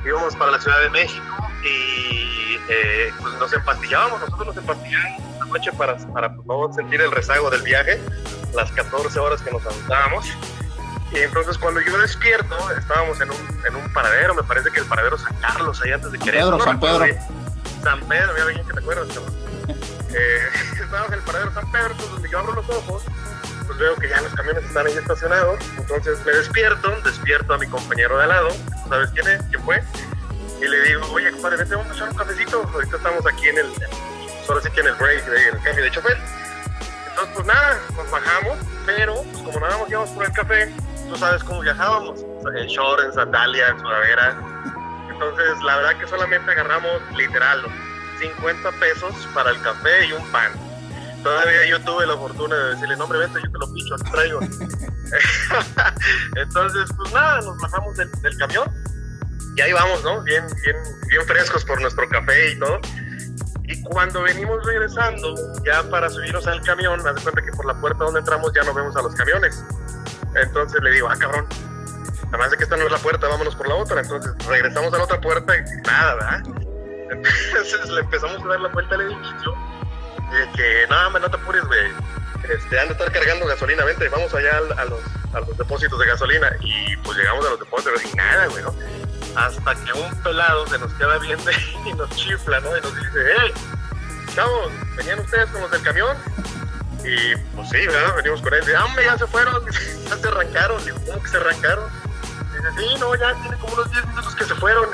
íbamos 0.05 0.37
para 0.37 0.53
la 0.53 0.61
Ciudad 0.61 0.81
de 0.82 0.91
México 0.91 1.25
y 1.65 2.59
eh, 2.69 3.12
pues 3.20 3.35
nos 3.35 3.53
empastillábamos, 3.53 4.20
nosotros 4.20 4.49
nos 4.49 4.56
empastillábamos 4.56 5.23
la 5.38 5.44
noche 5.47 5.73
para, 5.73 5.97
para 5.97 6.35
pues, 6.35 6.47
no 6.47 6.73
sentir 6.73 7.00
el 7.00 7.11
rezago 7.11 7.50
del 7.50 7.62
viaje, 7.62 8.00
las 8.55 8.70
14 8.73 9.19
horas 9.19 9.43
que 9.43 9.50
nos 9.50 9.65
aventábamos. 9.65 10.26
Y 11.11 11.20
entonces 11.20 11.56
cuando 11.56 11.81
yo 11.81 11.99
despierto, 11.99 12.55
estábamos 12.79 13.20
en 13.20 13.31
un, 13.31 13.37
en 13.67 13.76
un 13.76 13.93
paradero, 13.93 14.35
me 14.35 14.43
parece 14.43 14.70
que 14.70 14.81
el 14.81 14.87
paradero 14.87 15.17
San 15.17 15.35
Carlos, 15.37 15.81
ahí 15.82 15.93
antes 15.93 16.12
de. 16.12 16.19
San 16.19 16.29
Pedro, 16.29 16.61
San 16.61 16.81
Pedro. 16.81 17.06
San 17.83 18.01
Pedro, 18.01 18.33
mira 18.35 18.47
bien 18.47 18.67
que 18.67 18.73
te 18.73 18.79
acuerdas, 18.81 19.09
eh, 20.15 20.49
estábamos 20.73 21.09
en 21.09 21.15
el 21.15 21.25
paradero 21.25 21.53
San 21.53 21.71
Pedro, 21.71 21.91
entonces 21.91 22.11
donde 22.13 22.29
yo 22.31 22.39
abro 22.39 22.55
los 22.55 22.69
ojos, 22.69 23.03
pues 23.67 23.79
veo 23.79 23.97
que 23.97 24.09
ya 24.09 24.21
los 24.21 24.35
camiones 24.35 24.65
están 24.65 24.87
ahí 24.87 24.95
estacionados, 24.95 25.59
entonces 25.77 26.25
me 26.25 26.33
despierto, 26.33 26.91
despierto 27.03 27.55
a 27.55 27.59
mi 27.59 27.67
compañero 27.67 28.17
de 28.17 28.25
al 28.25 28.29
lado, 28.31 28.49
¿sabes 28.89 29.11
quién 29.11 29.29
es? 29.29 29.43
¿Quién 29.51 29.63
fue? 29.63 29.83
y 30.61 30.67
le 30.67 30.83
digo, 30.83 31.03
oye, 31.13 31.31
compadre, 31.33 31.59
vete, 31.59 31.75
vamos 31.75 31.91
a 31.91 31.95
echar 31.95 32.09
un 32.09 32.17
cafecito. 32.17 32.63
Ahorita 32.75 32.97
estamos 32.97 33.27
aquí 33.27 33.49
en 33.49 33.59
el, 33.59 33.73
solo 34.47 34.61
sí 34.61 34.71
que 34.71 34.81
en 34.81 34.89
el 34.89 34.95
break, 34.95 35.27
en 35.29 35.55
el 35.55 35.63
cambio 35.63 35.85
de 35.85 35.91
chofer. 35.91 36.19
Entonces, 37.11 37.35
pues 37.35 37.47
nada, 37.47 37.79
nos 37.97 38.11
bajamos, 38.11 38.59
pero 38.87 39.23
pues, 39.23 39.43
como 39.43 39.61
nada 39.61 39.79
más 39.79 39.91
íbamos 39.91 40.11
por 40.11 40.25
el 40.25 40.33
café, 40.33 40.75
tú 41.09 41.17
sabes 41.17 41.45
cómo 41.45 41.61
viajábamos, 41.61 42.21
en 42.57 42.67
short, 42.67 43.05
en 43.05 43.13
sandalia, 43.13 43.69
en 43.69 43.81
sudadera. 43.81 44.37
Entonces, 45.20 45.61
la 45.65 45.76
verdad 45.79 45.99
que 45.99 46.06
solamente 46.06 46.53
agarramos 46.53 47.03
literal 47.17 47.65
50 48.20 48.70
pesos 48.79 49.12
para 49.35 49.50
el 49.50 49.61
café 49.62 50.06
y 50.06 50.12
un 50.12 50.25
pan. 50.31 50.53
Todavía 51.25 51.67
yo 51.67 51.81
tuve 51.81 52.06
la 52.06 52.17
fortuna 52.17 52.55
de 52.55 52.75
decirle, 52.75 52.97
no, 52.97 53.03
hombre, 53.05 53.19
vente, 53.19 53.41
yo 53.43 53.50
te 53.50 53.59
lo 53.59 53.75
picho, 53.75 53.97
te 53.97 54.11
traigo. 54.12 54.38
Entonces, 56.37 56.88
pues 56.97 57.12
nada, 57.12 57.41
nos 57.41 57.59
bajamos 57.59 57.97
del, 57.97 58.09
del 58.23 58.37
camión 58.38 58.73
y 59.56 59.61
ahí 59.61 59.73
vamos, 59.73 60.05
¿no? 60.05 60.23
Bien, 60.23 60.47
bien, 60.65 60.76
bien 61.09 61.26
frescos 61.26 61.65
por 61.65 61.81
nuestro 61.81 62.09
café 62.09 62.53
y 62.53 62.59
todo. 62.61 62.79
Y 63.65 63.82
cuando 63.82 64.23
venimos 64.23 64.65
regresando, 64.65 65.35
ya 65.65 65.82
para 65.91 66.09
subirnos 66.09 66.47
al 66.47 66.61
camión, 66.62 67.05
haz 67.05 67.17
de 67.17 67.23
cuenta 67.23 67.43
que 67.43 67.50
por 67.50 67.67
la 67.67 67.75
puerta 67.81 68.05
donde 68.05 68.20
entramos 68.20 68.53
ya 68.55 68.62
no 68.62 68.73
vemos 68.73 68.94
a 68.94 69.03
los 69.03 69.17
camiones. 69.17 69.65
Entonces 70.37 70.81
le 70.81 70.93
digo, 70.93 71.09
ah, 71.11 71.17
cabrón, 71.19 71.49
además 72.29 72.51
de 72.51 72.57
que 72.57 72.65
esta 72.65 72.77
no 72.77 72.85
es 72.85 72.93
la 72.93 72.99
puerta, 72.99 73.29
vámonos 73.29 73.55
por 73.57 73.69
la 73.69 73.75
otra. 73.75 74.01
Entonces 74.01 74.32
regresamos 74.47 74.93
a 74.93 74.99
la 74.99 75.05
otra 75.05 75.20
puerta 75.20 75.56
y 75.56 75.63
nada, 75.82 76.15
¿verdad? 76.15 76.43
Entonces 77.11 77.89
le 77.89 78.01
empezamos 78.01 78.44
a 78.44 78.49
dar 78.49 78.61
la 78.61 78.69
vuelta 78.69 78.94
al 78.94 79.01
edificio 79.03 79.55
y 80.31 80.56
que, 80.56 80.87
no, 80.91 81.11
no 81.11 81.31
te 81.31 81.37
apures, 81.37 81.65
güey. 81.65 81.93
Este, 82.49 82.79
han 82.79 82.89
de 82.89 82.93
estar 82.93 83.11
cargando 83.13 83.47
gasolina, 83.47 83.85
vente, 83.85 84.08
vamos 84.08 84.32
allá 84.32 84.58
a, 84.58 84.85
los, 84.85 85.01
a 85.35 85.41
los 85.41 85.58
depósitos 85.58 85.99
de 85.99 86.06
gasolina. 86.06 86.51
Y 86.61 86.97
pues 86.99 87.19
llegamos 87.19 87.47
a 87.47 87.51
los 87.51 87.61
depósitos 87.61 88.05
y 88.05 88.17
nada, 88.17 88.47
güey, 88.47 88.63
¿no? 88.63 88.75
hasta 89.39 89.75
que 89.75 89.93
un 89.93 90.23
pelado 90.23 90.67
se 90.67 90.79
nos 90.79 90.93
queda 90.94 91.19
viendo 91.19 91.51
y 91.87 91.93
nos 91.94 92.11
chifla, 92.11 92.61
¿no? 92.61 92.77
Y 92.77 92.81
nos 92.81 92.94
dice, 92.94 93.31
¡eh! 93.31 93.53
Chavos, 94.35 94.73
¿venían 94.97 95.20
ustedes 95.20 95.49
con 95.51 95.63
los 95.63 95.70
del 95.70 95.82
camión? 95.82 96.17
Y 97.05 97.37
pues 97.55 97.69
sí, 97.70 97.87
¿verdad? 97.87 98.17
Venimos 98.17 98.43
con 98.43 98.53
él. 98.55 98.61
Dice, 98.61 98.77
¡ah, 98.77 98.85
hombre, 98.85 99.05
ya 99.05 99.19
se 99.19 99.27
fueron! 99.27 99.65
ya 100.08 100.17
se 100.17 100.29
arrancaron. 100.29 100.85
Digo, 100.85 100.99
¿cómo 101.06 101.23
que 101.23 101.29
se 101.29 101.37
arrancaron? 101.37 101.85
Sí, 102.77 102.96
no, 102.98 103.15
ya 103.15 103.34
tiene 103.43 103.56
como 103.58 103.74
unos 103.74 103.91
10 103.91 104.06
minutos 104.06 104.34
que 104.34 104.44
se 104.44 104.55
fueron. 104.55 104.88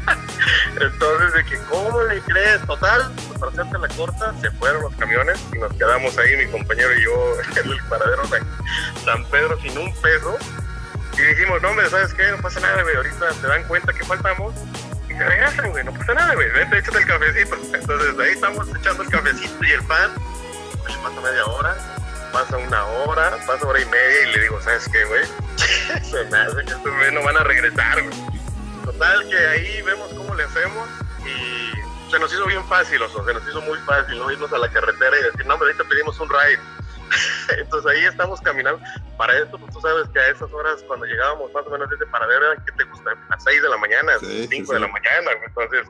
Entonces, 0.80 1.32
de 1.34 1.44
que, 1.44 1.58
¿cómo 1.70 2.02
le 2.02 2.20
crees? 2.22 2.66
Total, 2.66 3.12
pues 3.14 3.38
para 3.38 3.52
hacerte 3.52 3.78
la 3.78 3.88
corta, 3.88 4.34
se 4.40 4.50
fueron 4.52 4.82
los 4.82 4.94
camiones 4.96 5.40
y 5.52 5.58
nos 5.58 5.72
quedamos 5.74 6.16
ahí, 6.18 6.36
mi 6.36 6.46
compañero 6.46 6.94
y 6.96 7.04
yo, 7.04 7.34
en 7.40 7.70
el 7.70 7.82
paradero 7.88 8.22
San 9.04 9.24
Pedro 9.26 9.58
sin 9.60 9.76
un 9.78 9.94
peso 9.96 10.38
y 11.18 11.22
dijimos, 11.22 11.60
no, 11.60 11.70
hombre, 11.70 11.88
¿sabes 11.90 12.14
qué? 12.14 12.30
No 12.30 12.38
pasa 12.38 12.60
nada, 12.60 12.82
güey. 12.82 12.96
Ahorita 12.96 13.32
se 13.34 13.46
dan 13.46 13.64
cuenta 13.64 13.92
que 13.92 14.04
faltamos 14.04 14.54
y 15.08 15.12
se 15.12 15.24
regresan, 15.24 15.70
güey. 15.70 15.84
No 15.84 15.92
pasa 15.92 16.14
nada, 16.14 16.34
güey. 16.34 16.50
Vente, 16.50 16.78
échate 16.78 16.98
el 16.98 17.06
cafecito. 17.06 17.56
Entonces 17.74 18.18
ahí 18.18 18.30
estamos 18.30 18.68
echando 18.68 19.02
el 19.02 19.10
cafecito 19.10 19.64
y 19.64 19.70
el 19.72 19.82
pan. 19.84 20.10
Pues 20.80 20.96
pasa 20.96 21.20
media 21.20 21.44
hora, 21.44 21.76
pasa 22.32 22.56
una 22.56 22.84
hora, 22.84 23.36
pasa 23.46 23.66
hora 23.66 23.80
y 23.80 23.84
media 23.86 24.28
y 24.28 24.32
le 24.32 24.42
digo, 24.42 24.60
¿sabes 24.62 24.88
qué, 24.88 25.04
güey? 25.04 25.22
Se 26.02 26.24
me 26.24 26.38
hace 26.38 26.64
que 26.64 26.72
estos 26.72 27.12
no 27.12 27.22
van 27.22 27.36
a 27.36 27.44
regresar, 27.44 28.02
güey. 28.02 28.16
Total, 28.84 29.28
que 29.28 29.36
ahí 29.36 29.82
vemos 29.82 30.12
cómo 30.14 30.34
le 30.34 30.44
hacemos 30.44 30.88
y 31.24 32.10
se 32.10 32.18
nos 32.18 32.32
hizo 32.32 32.46
bien 32.46 32.64
fácil, 32.66 33.00
o 33.02 33.08
sea, 33.08 33.24
se 33.24 33.32
nos 33.32 33.48
hizo 33.48 33.60
muy 33.62 33.78
fácil, 33.80 34.18
¿no? 34.18 34.30
Irnos 34.30 34.52
a 34.52 34.58
la 34.58 34.68
carretera 34.70 35.18
y 35.18 35.22
decir, 35.22 35.46
no, 35.46 35.54
hombre, 35.54 35.68
ahorita 35.68 35.84
pedimos 35.88 36.18
un 36.20 36.28
ride 36.28 36.60
Entonces 37.58 37.90
ahí 37.90 38.04
estamos 38.04 38.40
caminando. 38.40 38.80
Para 39.16 39.38
esto, 39.38 39.58
pues 39.58 39.72
tú 39.72 39.80
sabes 39.80 40.08
que 40.08 40.18
a 40.18 40.28
esas 40.28 40.52
horas, 40.52 40.82
cuando 40.86 41.06
llegábamos 41.06 41.52
más 41.52 41.66
o 41.66 41.70
menos 41.70 41.88
desde 41.90 42.06
paradero, 42.06 42.54
¿qué 42.66 42.72
te 42.72 42.84
gusta? 42.84 43.12
A 43.28 43.38
6 43.38 43.62
de 43.62 43.68
la 43.68 43.76
mañana, 43.76 44.12
5 44.20 44.72
de 44.72 44.80
la 44.80 44.88
mañana. 44.88 45.30
Entonces 45.46 45.86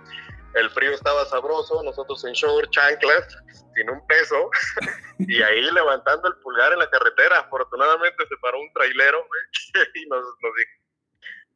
el 0.54 0.71
frío 0.71 0.92
estaba 0.92 1.25
sabroso, 1.26 1.82
nosotros 1.82 2.25
en 2.25 2.32
short, 2.32 2.71
chanclas, 2.71 3.37
sin 3.75 3.90
un 3.90 4.06
peso, 4.06 4.50
y 5.18 5.42
ahí 5.42 5.71
levantando 5.71 6.28
el 6.28 6.37
pulgar 6.37 6.73
en 6.73 6.78
la 6.78 6.90
carretera. 6.90 7.40
Afortunadamente 7.40 8.26
se 8.26 8.37
paró 8.38 8.61
un 8.61 8.73
trailero 8.73 9.26
y 9.94 10.06
nos, 10.06 10.25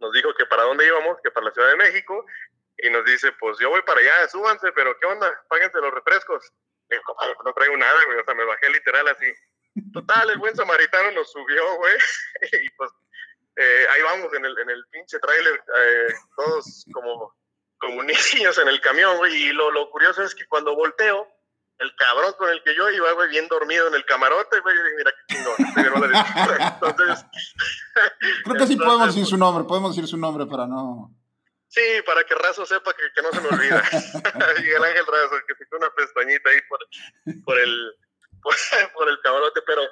nos, 0.01 0.13
dijo, 0.13 0.35
que 0.35 0.47
para 0.47 0.65
dónde 0.65 0.87
íbamos, 0.87 1.19
que 1.23 1.31
para 1.31 1.47
la 1.47 1.53
Ciudad 1.53 1.71
de 1.71 1.77
México, 1.77 2.25
y 2.79 2.91
nos 2.91 3.05
dice, 3.05 3.33
pues 3.41 3.59
yo 3.59 3.71
voy 3.71 3.83
para 3.83 4.01
allá, 4.01 4.29
súbanse, 4.29 4.71
pero 4.73 4.99
¿qué 4.99 5.07
onda? 5.07 5.33
Páguense 5.49 5.79
los 5.81 5.95
refrescos. 5.95 6.53
Y 6.91 6.95
no 7.45 7.53
traigo 7.53 7.77
nada, 7.77 7.99
güey, 8.07 8.19
o 8.19 8.25
sea, 8.25 8.35
me 8.35 8.45
bajé 8.45 8.71
literal 8.71 9.09
así. 9.09 9.27
Total, 9.93 10.31
el 10.31 10.39
buen 10.39 10.55
samaritano 10.55 11.11
nos 11.13 11.31
subió, 11.33 11.77
güey, 11.77 11.95
y 12.63 12.71
pues 12.71 12.91
eh, 13.57 13.87
ahí 13.91 14.03
vamos 14.03 14.33
en 14.35 14.45
el, 14.45 14.59
en 14.59 14.71
el 14.71 14.85
pinche 14.91 15.19
tráiler, 15.19 15.55
eh, 15.55 16.15
todos 16.37 16.85
como, 16.93 17.35
como 17.79 18.03
niños 18.35 18.59
en 18.59 18.69
el 18.69 18.81
camión, 18.81 19.17
güey, 19.19 19.35
y 19.35 19.53
lo, 19.53 19.71
lo 19.71 19.91
curioso 19.91 20.23
es 20.23 20.35
que 20.35 20.47
cuando 20.47 20.75
volteo, 20.75 21.29
el 21.79 21.95
cabrón 21.97 22.33
con 22.39 22.49
el 22.49 22.63
que 22.63 22.75
yo 22.75 22.89
iba, 22.91 23.13
güey, 23.13 23.29
bien 23.29 23.49
dormido 23.49 23.89
en 23.89 23.95
el 23.95 24.05
camarote, 24.07 24.61
güey, 24.61 24.77
mira 24.97 25.13
qué 25.13 25.35
chingón. 25.35 25.55
Entonces, 26.73 27.27
creo 28.45 28.57
que 28.57 28.67
sí 28.67 28.77
podemos 28.77 29.07
decir 29.09 29.27
su 29.27 29.37
nombre, 29.37 29.65
podemos 29.65 29.95
decir 29.95 30.09
su 30.09 30.17
nombre 30.17 30.47
para 30.47 30.67
no. 30.67 31.15
Sí, 31.69 31.83
para 32.07 32.25
que 32.25 32.35
Razo 32.35 32.65
sepa 32.65 32.95
que, 32.95 33.03
que 33.15 33.23
no 33.23 33.31
se 33.31 33.41
me 33.41 33.49
olvida. 33.49 33.83
y 33.93 34.71
el 34.71 34.85
ángel 34.85 35.07
Razo, 35.07 35.37
que 35.47 35.55
se 35.55 35.77
una 35.77 35.91
pestañita 35.91 36.49
ahí 36.49 36.61
por, 36.69 36.79
por 37.45 37.59
el 37.59 37.95
por, 38.41 38.55
por, 38.95 39.09
el 39.11 39.21
camarote, 39.21 39.61
pero 39.67 39.83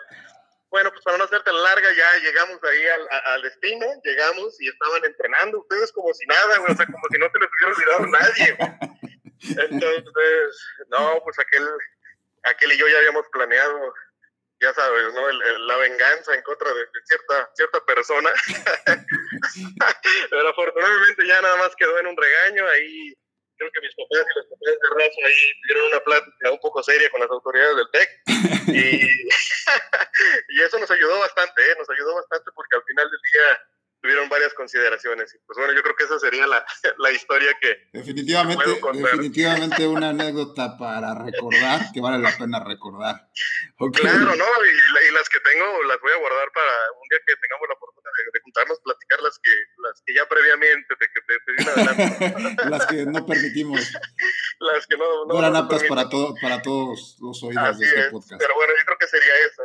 bueno, 0.75 0.91
pues 0.91 1.05
para 1.05 1.19
no 1.19 1.29
tan 1.29 1.63
larga, 1.63 1.89
ya 1.93 2.19
llegamos 2.19 2.59
ahí 2.65 2.85
al, 2.85 3.09
al, 3.27 3.43
destino, 3.43 3.87
llegamos 4.03 4.61
y 4.61 4.69
estaban 4.69 5.05
entrenando 5.05 5.61
ustedes 5.61 5.93
como 5.93 6.13
si 6.13 6.27
nada, 6.27 6.59
güey, 6.59 6.73
o 6.73 6.77
sea, 6.77 6.87
como 6.87 7.07
si 7.13 7.19
no 7.21 7.31
se 7.31 7.39
les 7.39 7.49
hubiera 7.49 7.75
olvidado 7.77 8.07
nadie, 8.09 8.57
güey. 8.59 9.71
Entonces, 9.71 10.67
no, 10.89 11.21
pues 11.23 11.39
aquel, 11.39 11.65
aquel 12.43 12.73
y 12.73 12.77
yo 12.77 12.89
ya 12.89 12.99
habíamos 12.99 13.25
planeado, 13.29 13.95
ya 14.61 14.75
sabes, 14.75 15.15
¿no? 15.15 15.31
la 15.31 15.77
venganza 15.77 16.35
en 16.35 16.43
contra 16.43 16.75
de, 16.75 16.87
cierta, 17.05 17.51
cierta 17.55 17.85
persona. 17.85 18.31
Pero 20.31 20.49
afortunadamente 20.49 21.25
ya 21.25 21.41
nada 21.41 21.57
más 21.59 21.77
quedó 21.77 22.01
en 22.01 22.09
un 22.09 22.17
regaño. 22.17 22.67
Ahí 22.67 23.15
creo 23.57 23.71
que 23.73 23.81
mis 23.81 23.95
papás 23.95 24.27
y 24.27 24.39
los 24.39 24.47
papás 24.47 24.75
de 24.75 24.89
Razo 24.95 25.21
ahí 25.27 25.45
tuvieron 25.63 25.87
una 25.89 26.01
plática 26.01 26.51
un 26.51 26.61
poco 26.61 26.83
seria 26.83 27.11
con 27.11 27.21
las 27.21 27.31
autoridades 27.31 27.77
del 27.77 27.91
TEC. 27.93 28.09
Y, 28.65 28.75
y 30.49 30.63
eso 30.63 30.79
nos 30.79 30.91
ayudó 30.91 31.19
bastante, 31.21 31.63
¿eh? 31.63 31.77
nos 31.79 31.89
ayudó 31.91 32.15
bastante 32.15 32.51
porque 32.55 32.77
al 32.77 32.83
final 32.85 33.11
del 33.11 33.21
día 33.31 33.61
tuvieron 34.05 34.29
varias 34.29 34.53
consideraciones. 34.53 35.35
Pues 35.47 35.57
bueno, 35.57 35.73
yo 35.73 35.83
creo 35.83 35.97
que 35.97 36.05
esa 36.05 36.19
sería 36.19 36.47
la, 36.47 36.65
la 36.99 37.11
historia 37.11 37.57
que... 37.59 37.89
Definitivamente, 37.91 38.65
definitivamente 38.93 39.87
una 39.87 40.11
anécdota 40.11 40.77
para 40.77 41.15
recordar, 41.15 41.91
que 41.93 42.01
vale 42.01 42.23
la 42.23 42.37
pena 42.37 42.63
recordar. 42.63 43.29
Claro, 43.77 44.37
¿no? 44.37 44.45
Y, 44.45 45.13
las 45.15 45.29
que 45.29 45.39
tengo 45.41 45.83
las 45.85 46.01
voy 46.01 46.13
a 46.13 46.17
guardar 46.17 46.51
para 46.55 46.71
un 46.95 47.09
día 47.11 47.19
que 47.27 47.35
tengamos 47.35 47.67
la 47.69 47.75
oportunidad 47.75 48.11
de, 48.33 48.41
juntarnos, 48.41 48.79
platicar 48.81 49.21
las 49.21 49.39
que, 49.39 49.51
las 49.83 50.03
que 50.07 50.15
ya 50.15 50.29
previamente 50.29 50.95
te, 50.95 51.07
te, 51.07 51.21
te 51.43 51.71
adelante. 51.71 52.69
las 52.71 52.87
que 52.87 53.07
no 53.07 53.27
permitimos. 53.27 53.81
las 54.61 54.87
que 54.87 54.97
no, 54.97 55.27
no, 55.27 55.39
eran 55.39 55.57
aptas 55.57 55.83
para, 55.85 56.09
todo, 56.09 56.35
para 56.41 56.63
todos 56.63 57.17
los 57.21 57.43
oídos 57.43 57.79
de 57.79 57.87
este 57.87 58.11
podcast. 58.11 58.41
Pero 58.41 58.55
bueno, 58.55 58.73
yo 58.79 58.85
creo 58.87 58.99
que 58.99 59.07
sería 59.09 59.35
eso. 59.43 59.63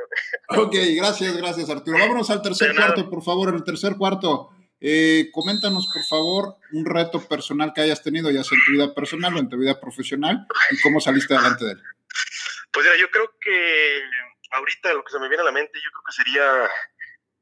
ok, 0.62 0.76
gracias, 0.98 1.38
gracias 1.38 1.70
Arturo. 1.70 2.00
Vámonos 2.00 2.30
al 2.30 2.42
tercer 2.42 2.76
cuarto, 2.76 3.10
por 3.10 3.24
favor, 3.24 3.50
en 3.50 3.56
el 3.56 3.64
tercer 3.64 3.96
cuarto. 3.96 4.50
Eh, 4.82 5.30
coméntanos, 5.34 5.88
por 5.94 6.04
favor, 6.04 6.56
un 6.72 6.86
reto 6.86 7.20
personal 7.28 7.74
que 7.74 7.82
hayas 7.82 8.02
tenido, 8.02 8.32
ya 8.32 8.44
sea 8.44 8.58
en 8.58 8.66
tu 8.66 8.72
vida 8.72 8.94
personal 8.96 9.36
o 9.36 9.40
en 9.40 9.50
tu 9.50 9.58
vida 9.58 9.80
profesional, 9.80 10.48
y 10.72 10.80
cómo 10.82 11.02
saliste 11.02 11.36
adelante 11.36 11.66
de 11.66 11.72
él. 11.74 11.82
Pues 12.72 12.86
mira, 12.86 12.98
yo 12.98 13.10
creo 13.10 13.34
que 13.40 14.04
ahorita 14.52 14.94
lo 14.94 15.04
que 15.04 15.12
se 15.12 15.20
me 15.20 15.28
viene 15.28 15.42
a 15.42 15.46
la 15.46 15.52
mente, 15.52 15.80
yo 15.84 15.92
creo 15.92 16.04
que 16.06 16.12
sería, 16.12 16.72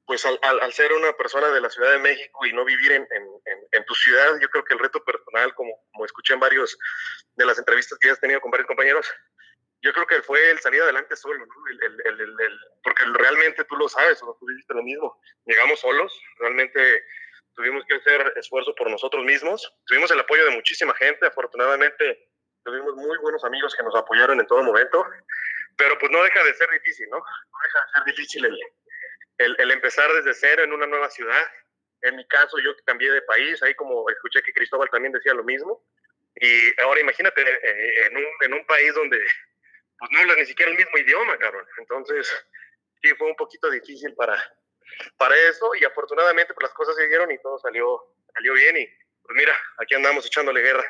pues 0.06 0.26
al, 0.26 0.40
al, 0.42 0.74
ser 0.74 0.94
una 0.94 1.14
persona 1.14 1.50
de 1.50 1.62
la 1.62 1.70
Ciudad 1.70 1.92
de 1.92 2.00
México 2.00 2.46
y 2.46 2.54
no 2.54 2.66
vivir 2.66 2.92
en, 2.92 3.08
en, 3.12 3.24
en, 3.72 3.86
tu 3.86 3.96
ciudad, 3.96 4.40
yo 4.42 4.50
creo 4.50 4.64
que 4.64 4.74
el 4.74 4.80
reto 4.80 5.04
personal, 5.04 5.54
como, 5.56 5.72
como 5.92 6.06
escuché 6.06 6.34
en 6.34 6.40
varios 6.40 6.78
de 7.36 7.46
las 7.46 7.58
entrevistas 7.58 7.98
que 8.00 8.10
has 8.10 8.20
tenido 8.20 8.42
con 8.42 8.52
varios 8.52 8.68
compañeros, 8.68 9.08
yo 9.82 9.94
creo 9.94 10.08
que 10.08 10.22
fue 10.22 10.52
el 10.52 10.60
salir 10.60 10.82
adelante 10.82 11.16
solo, 11.16 11.46
¿no? 11.46 11.54
el, 11.70 12.02
el, 12.06 12.20
el, 12.20 12.60
porque 12.84 13.04
realmente 13.14 13.64
tú 13.66 13.76
lo 13.76 13.88
sabes, 13.88 14.22
o 14.24 14.36
tú 14.40 14.46
viviste 14.48 14.74
lo 14.74 14.82
mismo. 14.82 15.22
Llegamos 15.46 15.80
solos, 15.80 16.20
realmente 16.40 17.04
tuvimos 17.54 17.84
que 17.88 17.96
hacer 17.96 18.34
esfuerzo 18.38 18.74
por 18.76 18.90
nosotros 18.90 19.24
mismos. 19.24 19.72
Tuvimos 19.86 20.10
el 20.12 20.20
apoyo 20.20 20.46
de 20.46 20.52
muchísima 20.52 20.94
gente, 20.96 21.28
afortunadamente 21.28 22.27
tuvimos 22.68 22.96
muy 22.96 23.18
buenos 23.20 23.44
amigos 23.46 23.74
que 23.74 23.84
nos 23.84 23.96
apoyaron 23.96 24.40
en 24.42 24.46
todo 24.46 24.62
momento, 24.62 25.06
pero 25.78 25.98
pues 25.98 26.12
no 26.12 26.22
deja 26.22 26.44
de 26.44 26.54
ser 26.54 26.70
difícil, 26.70 27.10
¿no? 27.10 27.18
No 27.18 27.58
deja 27.64 27.80
de 27.80 27.92
ser 27.94 28.04
difícil 28.04 28.46
el, 29.38 29.56
el, 29.58 29.72
empezar 29.72 30.12
desde 30.12 30.34
cero 30.34 30.64
en 30.64 30.74
una 30.74 30.86
nueva 30.86 31.10
ciudad. 31.10 31.42
En 32.02 32.18
mi 32.18 32.28
caso, 32.28 32.60
yo 32.60 32.76
cambié 32.86 33.10
de 33.10 33.22
país, 33.22 33.64
ahí 33.64 33.74
como 33.76 34.10
escuché 34.10 34.44
que 34.44 34.52
Cristóbal 34.52 34.90
también 34.90 35.14
decía 35.14 35.34
lo 35.34 35.46
mismo. 35.46 35.82
Y 36.36 36.82
ahora 36.82 37.00
imagínate 37.00 37.42
eh, 37.42 38.08
en, 38.08 38.18
un, 38.18 38.26
en 38.42 38.54
un 38.54 38.66
país 38.66 38.94
donde 38.94 39.18
pues 39.98 40.12
no 40.12 40.20
habla 40.20 40.36
ni 40.36 40.46
siquiera 40.46 40.70
el 40.70 40.78
mismo 40.78 40.98
idioma, 40.98 41.38
cabrón. 41.38 41.66
Entonces, 41.80 42.28
sí, 43.02 43.16
fue 43.16 43.28
un 43.28 43.36
poquito 43.38 43.70
difícil 43.72 44.14
para, 44.14 44.36
para 45.18 45.36
eso 45.38 45.74
y 45.76 45.86
afortunadamente 45.86 46.54
pues 46.54 46.64
las 46.64 46.74
cosas 46.74 46.98
se 46.98 47.08
dieron 47.08 47.32
y 47.32 47.42
todo 47.42 47.58
salió, 47.60 48.14
salió 48.34 48.54
bien 48.54 48.78
y 48.78 48.86
pues 49.24 49.36
mira, 49.36 49.56
aquí 49.78 49.96
andamos 49.96 50.26
echándole 50.26 50.62
guerra. 50.62 50.84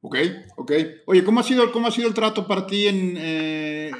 Ok, 0.00 0.16
ok. 0.56 0.72
Oye, 1.06 1.24
¿cómo 1.24 1.40
ha 1.40 1.42
sido, 1.42 1.70
cómo 1.72 1.88
ha 1.88 1.90
sido 1.90 2.08
el 2.08 2.14
trato 2.14 2.46
para 2.46 2.66
ti 2.66 2.86
en, 2.86 3.16
eh, 3.18 3.90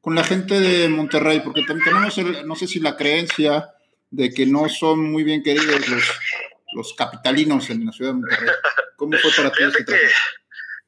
con 0.00 0.14
la 0.14 0.24
gente 0.24 0.58
de 0.58 0.88
Monterrey? 0.88 1.40
Porque 1.40 1.62
tenemos, 1.64 2.16
el, 2.18 2.46
no 2.46 2.54
sé 2.54 2.66
si 2.66 2.80
la 2.80 2.96
creencia 2.96 3.74
de 4.10 4.30
que 4.30 4.46
no 4.46 4.68
son 4.68 5.10
muy 5.10 5.24
bien 5.24 5.42
queridos 5.42 5.88
los, 5.88 6.04
los 6.72 6.94
capitalinos 6.94 7.68
en 7.70 7.86
la 7.86 7.92
ciudad 7.92 8.12
de 8.12 8.20
Monterrey. 8.20 8.50
¿Cómo 8.96 9.16
fue 9.18 9.30
para 9.36 9.50
ti 9.50 9.58
fíjate 9.58 9.84
que, 9.84 9.98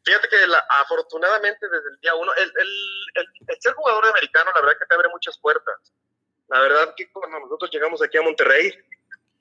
Fíjate 0.04 0.28
que 0.28 0.36
afortunadamente 0.82 1.66
desde 1.66 1.90
el 1.92 2.00
día 2.00 2.14
uno, 2.14 2.32
el, 2.34 2.44
el, 2.44 3.26
el 3.48 3.56
ser 3.60 3.74
jugador 3.74 4.04
de 4.04 4.10
americano, 4.10 4.50
la 4.54 4.60
verdad 4.60 4.78
que 4.78 4.86
te 4.86 4.94
abre 4.94 5.08
muchas 5.12 5.36
puertas 5.38 5.92
la 6.48 6.60
verdad 6.60 6.94
que 6.96 7.10
cuando 7.10 7.40
nosotros 7.40 7.70
llegamos 7.72 8.02
aquí 8.02 8.18
a 8.18 8.22
Monterrey, 8.22 8.72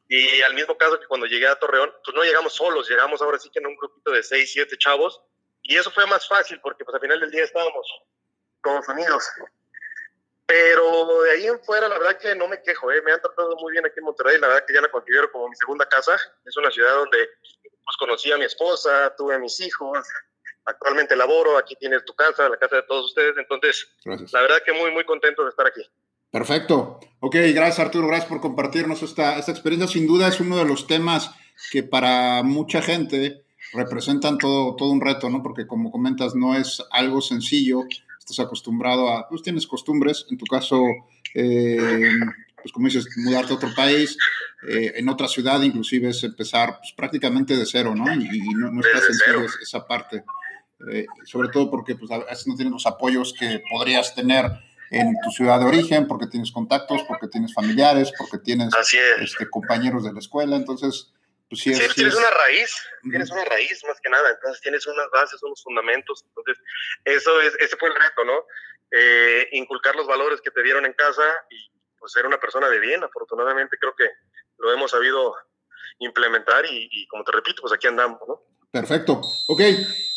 y 0.08 0.42
al 0.42 0.54
mismo 0.54 0.78
caso 0.78 1.00
que 1.00 1.08
cuando 1.08 1.26
llegué 1.26 1.48
a 1.48 1.56
Torreón, 1.56 1.92
pues 2.04 2.16
no 2.16 2.24
llegamos 2.24 2.54
solos, 2.54 2.90
llegamos 2.90 3.22
ahora 3.22 3.40
sí 3.40 3.50
que 3.50 3.60
en 3.60 3.68
un 3.68 3.76
grupito 3.76 4.12
de 4.12 4.22
seis, 4.22 4.52
siete 4.52 4.78
chavos, 4.78 5.22
y 5.64 5.76
eso 5.78 5.90
fue 5.92 6.06
más 6.06 6.28
fácil 6.28 6.60
porque 6.62 6.86
pues 6.86 6.94
al 6.94 7.02
final 7.02 7.20
del 7.20 7.32
día 7.32 7.44
estábamos 7.44 7.88
todos 8.64 8.88
unidos. 8.88 9.28
Pero 10.46 11.24
de 11.24 11.32
ahí 11.32 11.48
en 11.48 11.60
fuera, 11.64 11.88
la 11.90 11.98
verdad 11.98 12.20
que 12.20 12.36
no 12.36 12.48
me 12.48 12.62
quejo, 12.62 12.92
¿eh? 12.92 13.02
me 13.02 13.12
han 13.12 13.22
tratado 13.22 13.56
muy 13.56 13.72
bien 13.72 13.86
aquí 13.86 13.96
en 13.98 14.06
Monterrey, 14.06 14.40
la 14.40 14.48
verdad 14.48 14.66
que 14.68 14.76
ya 14.76 14.82
la 14.82 14.92
considero 14.92 15.32
como 15.32 15.50
mi 15.50 15.56
segunda 15.56 15.88
casa, 15.90 16.16
es 16.46 16.56
una 16.56 16.70
ciudad 16.70 16.94
donde 16.94 17.18
pues 17.64 17.98
conocí 17.98 18.32
a 18.32 18.38
mi 18.38 18.46
esposa, 18.46 19.16
tuve 19.18 19.34
a 19.34 19.40
mis 19.40 19.60
hijos, 19.60 20.08
actualmente 20.66 21.16
laboro, 21.16 21.58
aquí 21.58 21.76
tienes 21.76 22.06
tu 22.06 22.14
casa, 22.14 22.48
la 22.48 22.58
casa 22.58 22.78
de 22.78 22.84
todos 22.84 23.06
ustedes, 23.06 23.36
entonces 23.38 23.88
la 24.32 24.42
verdad 24.42 24.62
que 24.64 24.74
muy, 24.74 24.92
muy 24.92 25.04
contento 25.04 25.44
de 25.44 25.50
estar 25.50 25.66
aquí. 25.66 25.82
Perfecto. 26.32 27.00
Ok, 27.20 27.36
gracias 27.54 27.80
Arturo, 27.80 28.08
gracias 28.08 28.30
por 28.30 28.42
compartirnos 28.42 29.02
esta, 29.02 29.40
esta 29.40 29.52
experiencia. 29.52 29.88
Sin 29.88 30.06
duda 30.06 30.28
es 30.28 30.40
uno 30.40 30.58
de 30.58 30.66
los 30.66 30.86
temas 30.88 31.32
que 31.72 31.84
para 31.84 32.44
mucha 32.44 32.82
gente 32.82 33.46
representan 33.74 34.38
todo, 34.38 34.76
todo 34.76 34.90
un 34.90 35.02
reto, 35.02 35.30
¿no? 35.30 35.42
Porque 35.42 35.68
como 35.68 35.92
comentas, 35.92 36.36
no 36.36 36.56
es 36.56 36.84
algo 36.92 37.22
sencillo, 37.22 37.84
estás 38.20 38.40
acostumbrado 38.40 39.10
a, 39.10 39.28
pues 39.28 39.42
tienes 39.42 39.68
costumbres, 39.68 40.26
en 40.30 40.38
tu 40.38 40.46
caso, 40.46 40.84
eh, 41.34 42.12
pues 42.62 42.72
como 42.74 42.88
dices, 42.88 43.08
mudarte 43.18 43.54
a 43.54 43.56
otro 43.56 43.70
país, 43.76 44.18
eh, 44.68 44.94
en 44.96 45.10
otra 45.10 45.28
ciudad 45.28 45.62
inclusive 45.62 46.10
es 46.10 46.24
empezar 46.24 46.78
pues, 46.80 46.94
prácticamente 46.96 47.56
de 47.56 47.66
cero, 47.66 47.94
¿no? 47.96 48.12
Y, 48.14 48.40
no, 48.56 48.72
no, 48.72 48.82
está 48.82 49.00
sencillo 49.00 49.46
esa 49.62 49.86
parte, 49.86 50.24
eh, 50.92 51.06
sobre 51.24 51.50
todo 51.50 51.70
porque 51.70 51.96
pues, 51.96 52.12
a 52.12 52.20
veces 52.20 52.48
no 52.48 52.56
tienes 52.56 52.72
los 52.72 52.86
apoyos 52.86 53.34
que 53.38 53.62
podrías 53.70 54.16
tener 54.16 54.46
en 54.96 55.20
tu 55.22 55.30
ciudad 55.30 55.60
de 55.60 55.66
origen, 55.66 56.08
porque 56.08 56.28
tienes 56.28 56.52
contactos, 56.52 57.04
porque 57.04 57.28
tienes 57.28 57.54
familiares, 57.54 58.14
porque 58.18 58.38
tienes 58.38 58.74
este, 59.20 59.50
compañeros 59.50 60.06
de 60.06 60.14
la 60.14 60.20
escuela, 60.20 60.56
entonces, 60.56 61.12
pues 61.50 61.62
sí, 61.62 61.74
tienes 61.94 62.16
una 62.16 62.30
raíz, 62.30 62.72
tienes 63.04 63.30
una 63.30 63.44
raíz 63.44 63.84
más 63.86 64.00
que 64.00 64.10
nada, 64.10 64.30
entonces 64.32 64.62
tienes 64.62 64.88
unas 64.88 65.10
bases, 65.12 65.44
unos 65.44 65.62
fundamentos, 65.62 66.24
entonces 66.28 66.58
eso 67.04 67.42
es, 67.42 67.54
ese 67.60 67.76
fue 67.76 67.90
el 67.90 67.96
reto, 67.96 68.24
¿no? 68.24 68.46
Eh, 68.92 69.50
inculcar 69.52 69.96
los 69.96 70.08
valores 70.08 70.40
que 70.42 70.52
te 70.52 70.64
dieron 70.64 70.86
en 70.86 70.94
casa 70.94 71.24
y 71.50 71.72
pues 72.00 72.14
ser 72.14 72.26
una 72.26 72.40
persona 72.40 72.70
de 72.70 72.80
bien, 72.80 73.04
afortunadamente 73.04 73.78
creo 73.78 73.96
que 73.96 74.10
lo 74.60 74.72
hemos 74.72 74.92
sabido 74.92 75.36
implementar 76.00 76.66
y, 76.66 76.88
y 76.90 77.08
como 77.08 77.24
te 77.26 77.34
repito, 77.34 77.62
pues 77.62 77.74
aquí 77.74 77.88
andamos, 77.88 78.22
¿no? 78.28 78.42
Perfecto. 78.76 79.22
Ok, 79.48 79.62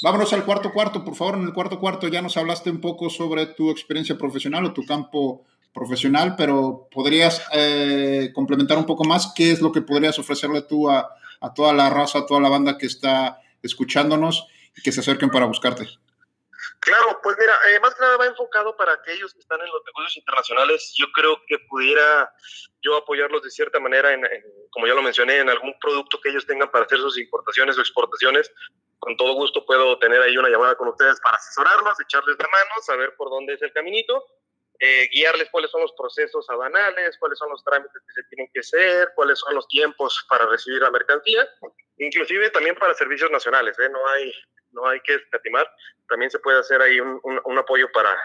vámonos 0.02 0.32
al 0.32 0.44
cuarto 0.44 0.72
cuarto. 0.72 1.04
Por 1.04 1.14
favor, 1.14 1.36
en 1.36 1.44
el 1.44 1.52
cuarto 1.52 1.78
cuarto 1.78 2.08
ya 2.08 2.20
nos 2.20 2.36
hablaste 2.36 2.70
un 2.70 2.80
poco 2.80 3.08
sobre 3.08 3.46
tu 3.46 3.70
experiencia 3.70 4.18
profesional 4.18 4.64
o 4.64 4.72
tu 4.72 4.84
campo 4.84 5.46
profesional, 5.72 6.34
pero 6.36 6.88
podrías 6.90 7.40
eh, 7.52 8.32
complementar 8.34 8.76
un 8.76 8.84
poco 8.84 9.04
más 9.04 9.32
qué 9.36 9.52
es 9.52 9.60
lo 9.60 9.70
que 9.70 9.82
podrías 9.82 10.18
ofrecerle 10.18 10.62
tú 10.62 10.90
a, 10.90 11.08
toda 11.54 11.72
la 11.72 11.88
raza, 11.88 12.18
a 12.18 12.26
toda 12.26 12.40
la 12.40 12.48
banda 12.48 12.76
que 12.78 12.86
está 12.86 13.40
escuchándonos 13.62 14.48
y 14.76 14.82
que 14.82 14.90
se 14.90 15.00
acerquen 15.00 15.30
para 15.30 15.46
buscarte. 15.46 15.86
Claro, 16.80 17.20
pues 17.22 17.36
mira, 17.38 17.52
eh, 17.70 17.78
más 17.78 17.94
que 17.94 18.00
nada 18.00 18.16
va 18.16 18.26
enfocado 18.26 18.76
para 18.76 18.94
aquellos 18.94 19.32
que 19.34 19.38
están 19.38 19.60
en 19.60 19.66
los 19.66 19.82
negocios 19.86 20.16
internacionales. 20.16 20.94
Yo 20.96 21.06
creo 21.14 21.40
que 21.46 21.60
pudiera 21.60 22.32
yo 22.82 22.96
apoyarlos 22.96 23.40
de 23.40 23.50
cierta 23.50 23.78
manera, 23.78 24.12
en, 24.12 24.22
como 24.70 24.86
ya 24.86 24.94
lo 24.94 25.02
mencioné, 25.02 25.38
en 25.38 25.50
algún 25.50 25.78
producto 25.80 26.20
que 26.20 26.30
ellos 26.30 26.46
tengan 26.46 26.70
para 26.70 26.84
hacer 26.84 26.98
sus 26.98 27.18
importaciones 27.18 27.76
o 27.78 27.80
exportaciones. 27.80 28.52
Con 28.98 29.16
todo 29.16 29.34
gusto 29.34 29.64
puedo 29.64 29.98
tener 29.98 30.20
ahí 30.20 30.36
una 30.36 30.48
llamada 30.48 30.74
con 30.74 30.88
ustedes 30.88 31.20
para 31.20 31.36
asesorarlos, 31.36 32.00
echarles 32.00 32.36
la 32.38 32.48
mano, 32.48 32.70
saber 32.82 33.14
por 33.16 33.30
dónde 33.30 33.54
es 33.54 33.62
el 33.62 33.72
caminito, 33.72 34.24
eh, 34.80 35.08
guiarles 35.12 35.48
cuáles 35.50 35.70
son 35.70 35.82
los 35.82 35.92
procesos 35.92 36.48
aduanales, 36.50 37.16
cuáles 37.18 37.38
son 37.38 37.50
los 37.50 37.62
trámites 37.64 38.02
que 38.06 38.22
se 38.22 38.28
tienen 38.28 38.50
que 38.52 38.60
hacer, 38.60 39.12
cuáles 39.14 39.38
son 39.38 39.54
los 39.54 39.66
tiempos 39.68 40.24
para 40.28 40.46
recibir 40.46 40.80
la 40.82 40.90
mercancía, 40.90 41.48
inclusive 41.98 42.50
también 42.50 42.76
para 42.76 42.94
servicios 42.94 43.30
nacionales. 43.30 43.78
¿eh? 43.78 43.88
No 43.88 44.06
hay 44.08 44.32
no 44.72 44.86
hay 44.86 45.00
que 45.00 45.14
escatimar. 45.14 45.70
También 46.08 46.30
se 46.30 46.38
puede 46.38 46.60
hacer 46.60 46.80
ahí 46.80 47.00
un, 47.00 47.20
un, 47.22 47.58
apoyo 47.58 47.90
para, 47.92 48.16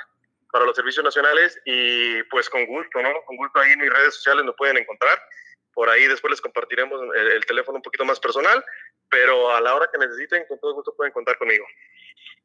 para 0.51 0.65
los 0.65 0.75
servicios 0.75 1.03
nacionales 1.03 1.59
y 1.65 2.23
pues 2.23 2.49
con 2.49 2.65
gusto, 2.65 3.01
¿no? 3.01 3.09
Con 3.25 3.37
gusto 3.37 3.59
ahí 3.59 3.71
en 3.71 3.79
mis 3.79 3.91
redes 3.91 4.15
sociales 4.15 4.45
nos 4.45 4.55
pueden 4.55 4.77
encontrar. 4.77 5.19
Por 5.73 5.89
ahí 5.89 6.07
después 6.07 6.31
les 6.31 6.41
compartiremos 6.41 6.99
el, 7.15 7.45
teléfono 7.45 7.77
un 7.77 7.81
poquito 7.81 8.05
más 8.05 8.19
personal, 8.19 8.63
pero 9.09 9.55
a 9.55 9.61
la 9.61 9.75
hora 9.75 9.89
que 9.91 9.97
necesiten, 9.97 10.43
con 10.47 10.59
todo 10.59 10.75
gusto 10.75 10.93
pueden 10.95 11.13
contar 11.13 11.37
conmigo. 11.37 11.65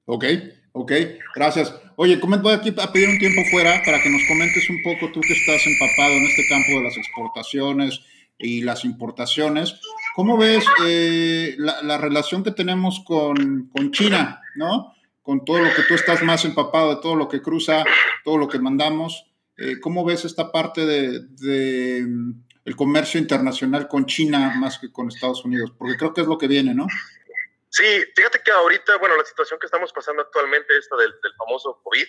Ok, 0.07 0.25
ok, 0.73 0.93
gracias. 1.35 1.75
Oye, 1.97 2.17
voy 2.17 2.55
aquí 2.55 2.75
a 2.79 2.93
pedir 2.93 3.09
un 3.09 3.19
tiempo 3.19 3.43
fuera 3.51 3.83
para 3.85 4.03
que 4.03 4.09
nos 4.09 4.23
comentes 4.27 4.69
un 4.71 4.83
poco, 4.83 5.13
tú 5.13 5.21
que 5.21 5.35
estás 5.35 5.67
empapado 5.67 6.13
en 6.13 6.25
este 6.25 6.49
campo 6.49 6.71
de 6.71 6.85
las 6.85 6.97
exportaciones 6.97 8.01
y 8.39 8.63
las 8.63 8.85
importaciones, 8.85 9.81
¿Cómo 10.19 10.37
ves 10.37 10.65
eh, 10.85 11.55
la, 11.59 11.97
relación 11.97 12.43
que 12.43 12.51
tenemos 12.51 13.05
con, 13.07 13.69
con, 13.69 13.93
China, 13.93 14.41
¿no? 14.57 14.93
Con 15.23 15.45
todo 15.45 15.61
lo 15.61 15.73
que 15.73 15.83
tú 15.87 15.95
estás 15.95 16.25
más 16.25 16.45
empapado 16.45 16.97
de 16.97 17.01
todo 17.01 17.15
lo 17.15 17.29
que 17.29 17.41
cruza, 17.41 17.85
todo 18.25 18.37
lo 18.37 18.49
que 18.49 18.59
mandamos. 18.59 19.27
Eh, 19.57 19.79
¿Cómo 19.81 20.05
ves 20.05 20.25
esta 20.25 20.51
parte 20.51 20.87
de, 20.87 22.05
el 22.69 22.77
comercio 22.77 23.19
internacional 23.19 23.89
con 23.89 24.05
China 24.05 24.53
más 24.57 24.79
que 24.79 24.93
con 24.93 25.09
Estados 25.09 25.43
Unidos? 25.43 25.73
Porque 25.79 25.97
creo 25.97 26.13
que 26.13 26.21
es 26.21 26.27
lo 26.27 26.37
que 26.37 26.47
viene, 26.47 26.75
¿no? 26.75 26.87
Sí, 27.71 28.05
fíjate 28.15 28.43
que 28.45 28.51
ahorita, 28.51 28.99
bueno, 28.99 29.17
la 29.17 29.25
situación 29.25 29.59
que 29.59 29.65
estamos 29.65 29.91
pasando 29.91 30.21
actualmente, 30.21 30.77
esta 30.77 30.95
del, 30.97 31.11
del 31.23 31.35
famoso 31.39 31.81
COVID, 31.83 32.07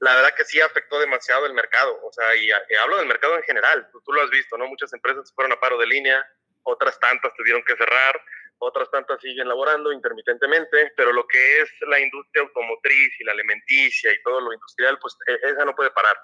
la 0.00 0.16
verdad 0.16 0.34
que 0.36 0.44
sí 0.44 0.60
afectó 0.60 0.98
demasiado 0.98 1.46
el 1.46 1.54
mercado. 1.54 2.00
O 2.04 2.12
sea, 2.12 2.34
y, 2.34 2.50
hablo 2.50 2.96
del 2.96 3.06
mercado 3.06 3.36
en 3.36 3.44
general. 3.44 3.88
Tú, 3.92 4.00
tú, 4.04 4.12
lo 4.12 4.22
has 4.22 4.30
visto, 4.30 4.58
¿no? 4.58 4.66
Muchas 4.66 4.92
empresas 4.92 5.32
fueron 5.34 5.52
a 5.52 5.60
paro 5.60 5.78
de 5.78 5.86
línea, 5.86 6.24
otras 6.64 6.98
tantas 6.98 7.32
tuvieron 7.34 7.62
que 7.64 7.76
cerrar, 7.76 8.20
otras 8.58 8.90
tantas 8.90 9.20
siguen 9.20 9.46
laborando 9.46 9.92
intermitentemente, 9.92 10.92
pero 10.96 11.12
lo 11.12 11.26
que 11.28 11.60
es 11.60 11.70
la 11.86 12.00
industria 12.00 12.42
automotriz 12.42 13.20
y 13.20 13.24
la 13.24 13.32
alimenticia 13.32 14.12
y 14.12 14.22
todo 14.22 14.40
lo 14.40 14.52
industrial, 14.52 14.98
pues 15.00 15.16
e, 15.28 15.50
esa 15.50 15.64
no 15.64 15.76
puede 15.76 15.90
parar. 15.92 16.16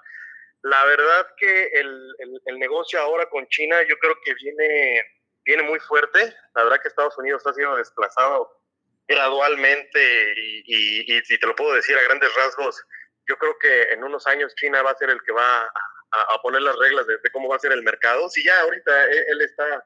La 0.61 0.83
verdad 0.85 1.27
que 1.37 1.67
el, 1.67 2.15
el, 2.45 2.59
negocio 2.59 2.99
ahora 2.99 3.29
con 3.29 3.47
China 3.47 3.81
yo 3.87 3.97
creo 3.97 4.15
que 4.23 4.33
viene, 4.33 5.03
viene 5.45 5.63
muy 5.63 5.79
fuerte. 5.79 6.35
La 6.55 6.63
verdad 6.63 6.81
que 6.81 6.89
Estados 6.89 7.17
Unidos 7.17 7.45
ha 7.47 7.53
sido 7.53 7.77
desplazado 7.77 8.61
gradualmente 9.07 10.33
y, 10.35 11.15
y, 11.15 11.21
si 11.23 11.39
te 11.39 11.47
lo 11.47 11.55
puedo 11.55 11.73
decir 11.73 11.97
a 11.97 12.03
grandes 12.03 12.33
rasgos, 12.35 12.83
yo 13.27 13.37
creo 13.37 13.57
que 13.57 13.83
en 13.93 14.03
unos 14.03 14.27
años 14.27 14.53
China 14.55 14.83
va 14.83 14.91
a 14.91 14.97
ser 14.97 15.09
el 15.09 15.21
que 15.23 15.31
va 15.31 15.63
a, 15.63 16.35
a 16.35 16.41
poner 16.41 16.61
las 16.61 16.77
reglas 16.77 17.07
de, 17.07 17.17
de, 17.17 17.31
cómo 17.31 17.47
va 17.47 17.55
a 17.55 17.59
ser 17.59 17.71
el 17.71 17.81
mercado. 17.81 18.29
Si 18.29 18.43
ya 18.43 18.59
ahorita 18.61 19.05
él, 19.05 19.25
él 19.29 19.41
está 19.41 19.83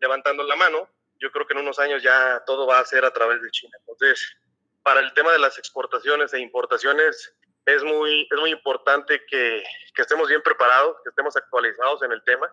levantando 0.00 0.42
la 0.42 0.56
mano. 0.56 0.88
Yo 1.20 1.30
creo 1.30 1.46
que 1.46 1.52
en 1.52 1.60
unos 1.60 1.78
años 1.78 2.02
ya 2.02 2.42
todo 2.46 2.66
va 2.66 2.78
a 2.78 2.84
ser 2.84 3.04
a 3.04 3.12
través 3.12 3.42
de 3.42 3.50
China. 3.50 3.76
Entonces, 3.80 4.36
para 4.82 5.00
el 5.00 5.12
tema 5.14 5.32
de 5.32 5.38
las 5.38 5.58
exportaciones 5.58 6.32
e 6.34 6.40
importaciones, 6.40 7.34
es 7.66 7.82
muy, 7.82 8.28
es 8.30 8.40
muy 8.40 8.50
importante 8.50 9.22
que, 9.28 9.62
que 9.94 10.02
estemos 10.02 10.28
bien 10.28 10.42
preparados, 10.42 10.96
que 11.02 11.10
estemos 11.10 11.36
actualizados 11.36 12.02
en 12.02 12.12
el 12.12 12.22
tema 12.22 12.46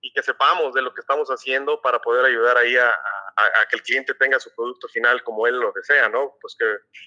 y 0.00 0.12
que 0.12 0.22
sepamos 0.22 0.74
de 0.74 0.82
lo 0.82 0.92
que 0.92 1.00
estamos 1.00 1.28
haciendo 1.28 1.80
para 1.80 2.00
poder 2.00 2.24
ayudar 2.24 2.56
ahí 2.58 2.76
a, 2.76 2.88
a, 2.88 3.68
que 3.68 3.76
el 3.76 3.82
cliente 3.82 4.14
tenga 4.14 4.38
su 4.40 4.54
producto 4.54 4.88
final 4.88 5.22
como 5.22 5.46
él 5.46 5.58
lo 5.58 5.72
desea, 5.72 6.08
¿no? 6.08 6.34
Pues 6.40 6.56
que 6.58 6.64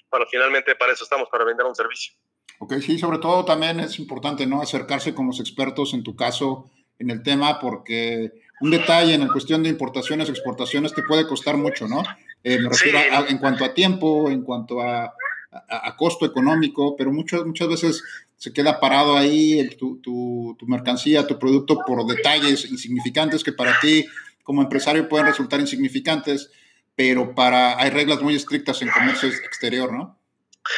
para 0.08 0.26
finalmente 0.26 0.74
para 0.76 0.92
eso 0.92 1.04
estamos, 1.04 1.28
para 1.28 1.44
vender 1.44 1.66
un 1.66 1.74
servicio. 1.74 2.14
Ok, 2.58 2.74
sí, 2.80 2.98
sobre 2.98 3.18
todo 3.18 3.44
también 3.44 3.80
es 3.80 3.98
importante, 3.98 4.46
¿no? 4.46 4.60
Acercarse 4.60 5.14
con 5.14 5.26
los 5.26 5.40
expertos, 5.40 5.94
en 5.94 6.02
tu 6.02 6.14
caso, 6.14 6.70
en 6.98 7.10
el 7.10 7.22
tema, 7.22 7.58
porque 7.58 8.32
un 8.60 8.70
detalle 8.70 9.14
en 9.14 9.22
la 9.22 9.32
cuestión 9.32 9.62
de 9.62 9.70
importaciones, 9.70 10.28
exportaciones, 10.28 10.94
te 10.94 11.02
puede 11.02 11.26
costar 11.26 11.56
mucho, 11.56 11.88
¿no? 11.88 12.02
Eh, 12.44 12.58
me 12.58 12.68
refiero 12.68 12.98
a, 12.98 13.26
en 13.28 13.38
cuanto 13.38 13.64
a 13.64 13.72
tiempo, 13.72 14.30
en 14.30 14.42
cuanto 14.42 14.82
a, 14.82 15.14
a, 15.52 15.96
costo 15.96 16.24
económico, 16.26 16.96
pero 16.96 17.10
muchas, 17.10 17.44
muchas 17.44 17.68
veces 17.68 18.04
se 18.36 18.52
queda 18.52 18.80
parado 18.80 19.16
ahí 19.16 19.68
tu, 19.76 20.00
tu, 20.00 20.56
tu, 20.58 20.66
mercancía, 20.66 21.26
tu 21.26 21.38
producto 21.38 21.78
por 21.86 22.06
detalles 22.06 22.64
insignificantes 22.70 23.42
que 23.42 23.52
para 23.52 23.78
ti 23.80 24.06
como 24.42 24.62
empresario 24.62 25.08
pueden 25.08 25.26
resultar 25.26 25.60
insignificantes, 25.60 26.50
pero 26.96 27.34
para 27.34 27.78
hay 27.80 27.90
reglas 27.90 28.20
muy 28.20 28.34
estrictas 28.34 28.80
en 28.82 28.90
comercio 28.90 29.28
exterior, 29.28 29.92
¿no? 29.92 30.18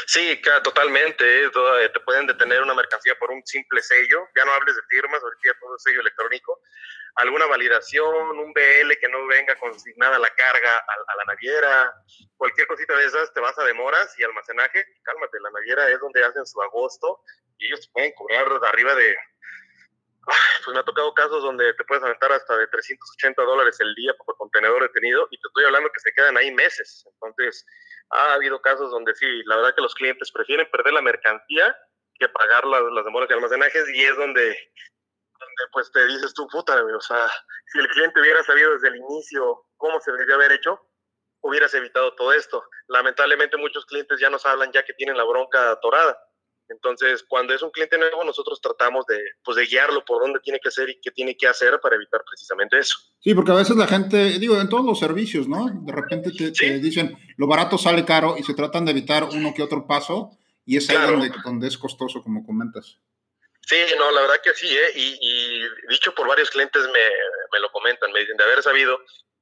Sí, 0.06 0.40
totalmente. 0.62 1.24
¿eh? 1.24 1.46
Eh, 1.46 1.88
te 1.92 2.00
pueden 2.00 2.26
detener 2.26 2.62
una 2.62 2.74
mercancía 2.74 3.14
por 3.18 3.30
un 3.30 3.44
simple 3.44 3.82
sello. 3.82 4.28
Ya 4.34 4.44
no 4.44 4.52
hables 4.52 4.76
de 4.76 4.82
firmas, 4.88 5.20
ahorita 5.22 5.58
todo 5.60 5.76
es 5.76 5.82
sello 5.82 6.00
electrónico 6.00 6.60
alguna 7.16 7.46
validación, 7.46 8.38
un 8.38 8.52
BL 8.52 8.92
que 9.00 9.08
no 9.08 9.26
venga 9.26 9.54
consignada 9.56 10.18
la 10.18 10.30
carga 10.30 10.78
a, 10.78 11.16
la 11.16 11.24
naviera, 11.26 11.94
cualquier 12.36 12.66
cosita 12.66 12.96
de 12.96 13.04
esas, 13.04 13.32
te 13.32 13.40
vas 13.40 13.58
a 13.58 13.64
demoras 13.64 14.18
y 14.18 14.24
almacenaje, 14.24 14.84
cálmate, 15.02 15.40
la 15.40 15.50
naviera 15.50 15.88
es 15.90 16.00
donde 16.00 16.24
hacen 16.24 16.46
su 16.46 16.60
agosto 16.62 17.20
y 17.58 17.66
ellos 17.66 17.88
pueden 17.92 18.12
cobrar 18.14 18.46
arriba 18.66 18.94
de, 18.94 19.16
pues 20.64 20.74
me 20.74 20.80
ha 20.80 20.84
tocado 20.84 21.12
casos 21.14 21.42
donde 21.42 21.74
te 21.74 21.84
puedes 21.84 22.04
aventar 22.04 22.32
hasta 22.32 22.56
de 22.56 22.66
380 22.68 23.42
dólares 23.42 23.78
el 23.80 23.94
día 23.94 24.14
por 24.24 24.36
contenedor 24.36 24.82
detenido 24.82 25.26
y 25.30 25.40
te 25.40 25.48
estoy 25.48 25.64
hablando 25.64 25.90
que 25.92 26.00
se 26.00 26.12
quedan 26.12 26.36
ahí 26.36 26.52
meses. 26.52 27.04
Entonces, 27.14 27.66
ha 28.10 28.34
habido 28.34 28.60
casos 28.62 28.90
donde 28.90 29.14
sí, 29.14 29.26
la 29.46 29.56
verdad 29.56 29.74
que 29.74 29.82
los 29.82 29.94
clientes 29.94 30.30
prefieren 30.30 30.70
perder 30.70 30.92
la 30.92 31.02
mercancía 31.02 31.76
que 32.18 32.28
pagar 32.28 32.64
las, 32.66 32.82
las 32.92 33.04
demoras 33.04 33.28
de 33.28 33.34
almacenajes 33.34 33.88
y 33.88 34.04
es 34.04 34.16
donde 34.16 34.56
pues 35.72 35.90
te 35.90 36.06
dices 36.06 36.34
tú, 36.34 36.46
puta, 36.48 36.82
o 36.82 37.00
sea, 37.00 37.30
si 37.72 37.78
el 37.78 37.88
cliente 37.88 38.20
hubiera 38.20 38.42
sabido 38.42 38.72
desde 38.72 38.88
el 38.88 38.96
inicio 38.96 39.64
cómo 39.76 40.00
se 40.00 40.12
debería 40.12 40.34
haber 40.34 40.52
hecho, 40.52 40.78
hubieras 41.40 41.74
evitado 41.74 42.14
todo 42.14 42.32
esto. 42.32 42.62
Lamentablemente 42.88 43.56
muchos 43.56 43.84
clientes 43.86 44.20
ya 44.20 44.30
nos 44.30 44.46
hablan 44.46 44.72
ya 44.72 44.84
que 44.84 44.94
tienen 44.94 45.16
la 45.16 45.24
bronca 45.24 45.72
atorada. 45.72 46.18
Entonces, 46.68 47.24
cuando 47.28 47.52
es 47.52 47.62
un 47.62 47.70
cliente 47.70 47.98
nuevo, 47.98 48.24
nosotros 48.24 48.60
tratamos 48.60 49.04
de, 49.06 49.18
pues, 49.44 49.56
de 49.56 49.66
guiarlo 49.66 50.04
por 50.04 50.22
dónde 50.22 50.40
tiene 50.40 50.58
que 50.62 50.70
ser 50.70 50.88
y 50.88 50.98
qué 51.00 51.10
tiene 51.10 51.36
que 51.36 51.46
hacer 51.46 51.78
para 51.82 51.96
evitar 51.96 52.22
precisamente 52.26 52.78
eso. 52.78 52.96
Sí, 53.20 53.34
porque 53.34 53.50
a 53.50 53.56
veces 53.56 53.76
la 53.76 53.86
gente, 53.86 54.38
digo, 54.38 54.58
en 54.58 54.68
todos 54.68 54.84
los 54.84 54.98
servicios, 54.98 55.48
¿no? 55.48 55.66
De 55.68 55.92
repente 55.92 56.30
te, 56.30 56.78
dicen, 56.78 57.18
lo 57.36 57.46
barato 57.46 57.76
sale 57.76 58.04
caro 58.04 58.36
y 58.38 58.42
se 58.42 58.54
tratan 58.54 58.84
de 58.84 58.92
evitar 58.92 59.24
uno 59.24 59.52
que 59.54 59.62
otro 59.62 59.86
paso 59.86 60.30
y 60.64 60.76
es 60.76 60.88
ahí 60.88 61.10
donde, 61.10 61.30
donde 61.44 61.68
es 61.68 61.76
costoso, 61.76 62.22
como 62.22 62.46
comentas. 62.46 62.98
Sí, 63.66 63.76
no, 63.96 64.10
la 64.10 64.22
verdad 64.22 64.40
que 64.42 64.54
sí, 64.54 64.76
¿eh? 64.76 64.92
y, 64.94 65.68
dicho 65.88 66.14
por 66.14 66.26
varios 66.26 66.50
clientes 66.50 66.82
me, 66.88 67.10
me, 67.52 67.60
lo 67.60 67.70
comentan, 67.70 68.10
me 68.12 68.20
dicen, 68.20 68.36
de 68.36 68.44
haber 68.44 68.62
sabido, 68.62 68.98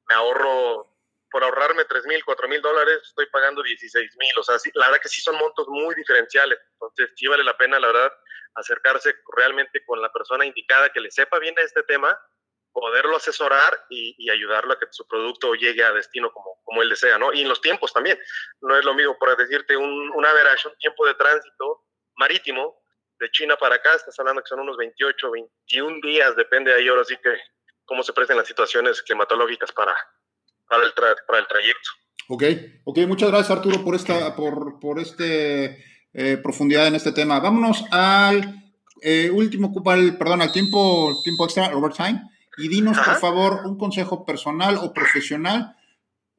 me 0.09 0.14
ahorro, 0.14 0.94
por 1.30 1.42
ahorrarme 1.42 1.85
3 1.87 2.04
mil, 2.06 2.24
4 2.24 2.48
mil 2.48 2.61
dólares, 2.61 3.00
estoy 3.02 3.26
pagando 3.26 3.62
16 3.62 4.16
mil, 4.18 4.33
o 4.38 4.42
sea, 4.42 4.59
sí, 4.59 4.70
la 4.74 4.87
verdad 4.87 5.00
que 5.02 5.09
sí 5.09 5.22
son 5.22 5.37
montos 5.37 5.66
muy 5.68 5.94
diferenciales, 5.94 6.59
entonces 6.72 7.11
sí 7.16 7.26
vale 7.28 7.44
la 7.44 7.56
pena, 7.56 7.80
la 7.80 7.87
verdad, 7.87 8.12
acercarse 8.54 9.16
realmente 9.37 9.85
con 9.87 10.02
la 10.02 10.12
persona 10.12 10.44
indicada 10.44 10.90
que 10.90 11.00
le 11.00 11.11
sepa 11.11 11.38
bien 11.38 11.54
de 11.54 11.62
este 11.62 11.83
tema, 11.85 12.18
poderlo 12.72 13.16
asesorar 13.16 13.87
y, 13.88 14.14
y, 14.18 14.30
ayudarlo 14.30 14.74
a 14.74 14.78
que 14.78 14.87
su 14.90 15.06
producto 15.09 15.54
llegue 15.54 15.83
a 15.83 15.92
destino 15.92 16.30
como, 16.33 16.61
como 16.62 16.83
él 16.83 16.90
desea, 16.90 17.18
¿no? 17.18 17.33
Y 17.33 17.42
en 17.42 17.48
los 17.48 17.61
tiempos 17.61 17.92
también, 17.92 18.18
no 18.61 18.76
es 18.76 18.85
lo 18.85 18.94
mismo, 18.94 19.18
por 19.18 19.37
decirte, 19.37 19.76
un, 19.76 20.11
un 20.14 20.26
average, 20.26 20.68
un 20.68 20.76
tiempo 20.76 21.06
de 21.06 21.14
tránsito 21.14 21.85
marítimo, 22.16 22.80
de 23.20 23.30
China 23.30 23.56
para 23.56 23.76
acá, 23.76 23.94
estás 23.94 24.18
hablando 24.18 24.42
que 24.42 24.48
son 24.48 24.61
unos 24.61 24.76
28, 24.76 25.30
21 25.30 25.98
días, 26.02 26.35
depende 26.37 26.74
ahí 26.74 26.88
ahora 26.88 27.04
sí 27.04 27.14
que 27.22 27.30
cómo 27.85 28.02
se 28.02 28.12
presten 28.12 28.37
las 28.37 28.48
situaciones 28.48 29.02
climatológicas 29.02 29.70
para, 29.72 29.94
para, 30.66 30.85
el, 30.85 30.92
para 30.92 31.38
el 31.38 31.46
trayecto. 31.46 31.90
Ok, 32.28 32.44
ok, 32.85 32.98
muchas 33.06 33.30
gracias 33.30 33.50
Arturo 33.50 33.85
por 33.85 33.94
esta, 33.94 34.35
por, 34.35 34.80
por 34.80 34.98
este 34.98 35.85
eh, 36.12 36.38
profundidad 36.42 36.87
en 36.87 36.94
este 36.94 37.12
tema. 37.12 37.40
Vámonos 37.40 37.85
al 37.90 38.54
eh, 39.02 39.30
último, 39.30 39.72
perdón, 39.83 40.42
al 40.42 40.52
tiempo, 40.52 41.20
tiempo 41.22 41.44
extra, 41.44 41.76
overtime, 41.76 42.22
y 42.56 42.68
dinos 42.68 42.98
por 42.98 43.16
favor 43.16 43.66
un 43.66 43.78
consejo 43.78 44.24
personal 44.24 44.78
o 44.80 44.92
profesional 44.92 45.76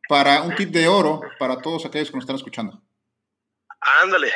para 0.07 0.41
un 0.41 0.55
tip 0.55 0.69
de 0.71 0.87
oro 0.87 1.21
para 1.37 1.61
todos 1.61 1.85
aquellos 1.85 2.09
que 2.09 2.15
nos 2.15 2.23
están 2.23 2.35
escuchando. 2.35 2.81
Ándale, 4.03 4.31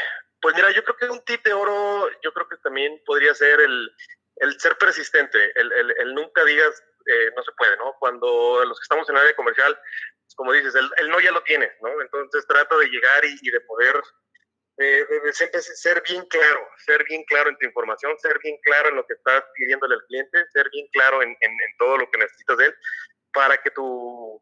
pues 0.46 0.56
mira, 0.56 0.70
yo 0.70 0.84
creo 0.84 0.96
que 0.96 1.10
un 1.10 1.26
tip 1.26 1.44
de 1.44 1.54
oro, 1.54 2.08
yo 2.22 2.32
creo 2.32 2.48
que 2.48 2.58
también 2.58 3.02
podría 3.04 3.34
ser 3.34 3.60
el, 3.62 3.92
el 4.36 4.60
ser 4.60 4.78
persistente, 4.78 5.40
el, 5.60 5.72
el, 5.72 5.92
el 5.98 6.14
nunca 6.14 6.46
digas 6.46 6.84
eh, 7.08 7.32
no 7.36 7.42
se 7.42 7.52
puede, 7.54 7.76
¿no? 7.78 7.96
Cuando 7.98 8.64
los 8.64 8.80
que 8.80 8.84
estamos 8.84 9.10
en 9.10 9.18
área 9.18 9.36
comercial, 9.36 9.74
pues 9.74 10.36
como 10.36 10.54
dices, 10.54 10.76
el, 10.76 11.10
no 11.10 11.20
ya 11.20 11.32
lo 11.32 11.42
tienes, 11.42 11.72
¿no? 11.82 12.00
Entonces 12.00 12.46
trata 12.46 12.78
de 12.78 12.86
llegar 12.86 13.26
y, 13.26 13.36
y, 13.42 13.50
de 13.50 13.60
poder 13.62 14.00
eh, 14.78 15.08
siempre 15.32 15.64
ser 15.64 16.04
bien 16.08 16.24
claro, 16.28 16.70
ser 16.86 17.04
bien 17.06 17.24
claro 17.24 17.50
en 17.50 17.58
tu 17.58 17.66
información, 17.66 18.16
ser 18.20 18.38
bien 18.44 18.60
claro 18.62 18.90
en 18.90 18.98
lo 18.98 19.08
que 19.08 19.16
estás 19.16 19.44
pidiéndole 19.56 19.96
al 19.96 20.06
cliente, 20.06 20.46
ser 20.54 20.70
bien 20.70 20.88
claro 20.92 21.24
en, 21.24 21.36
en, 21.40 21.58
todo 21.80 21.98
lo 21.98 22.12
que 22.12 22.20
necesitas 22.20 22.58
de 22.58 22.66
él 22.66 22.76
para 23.34 23.58
que 23.64 23.72
tu 23.72 24.40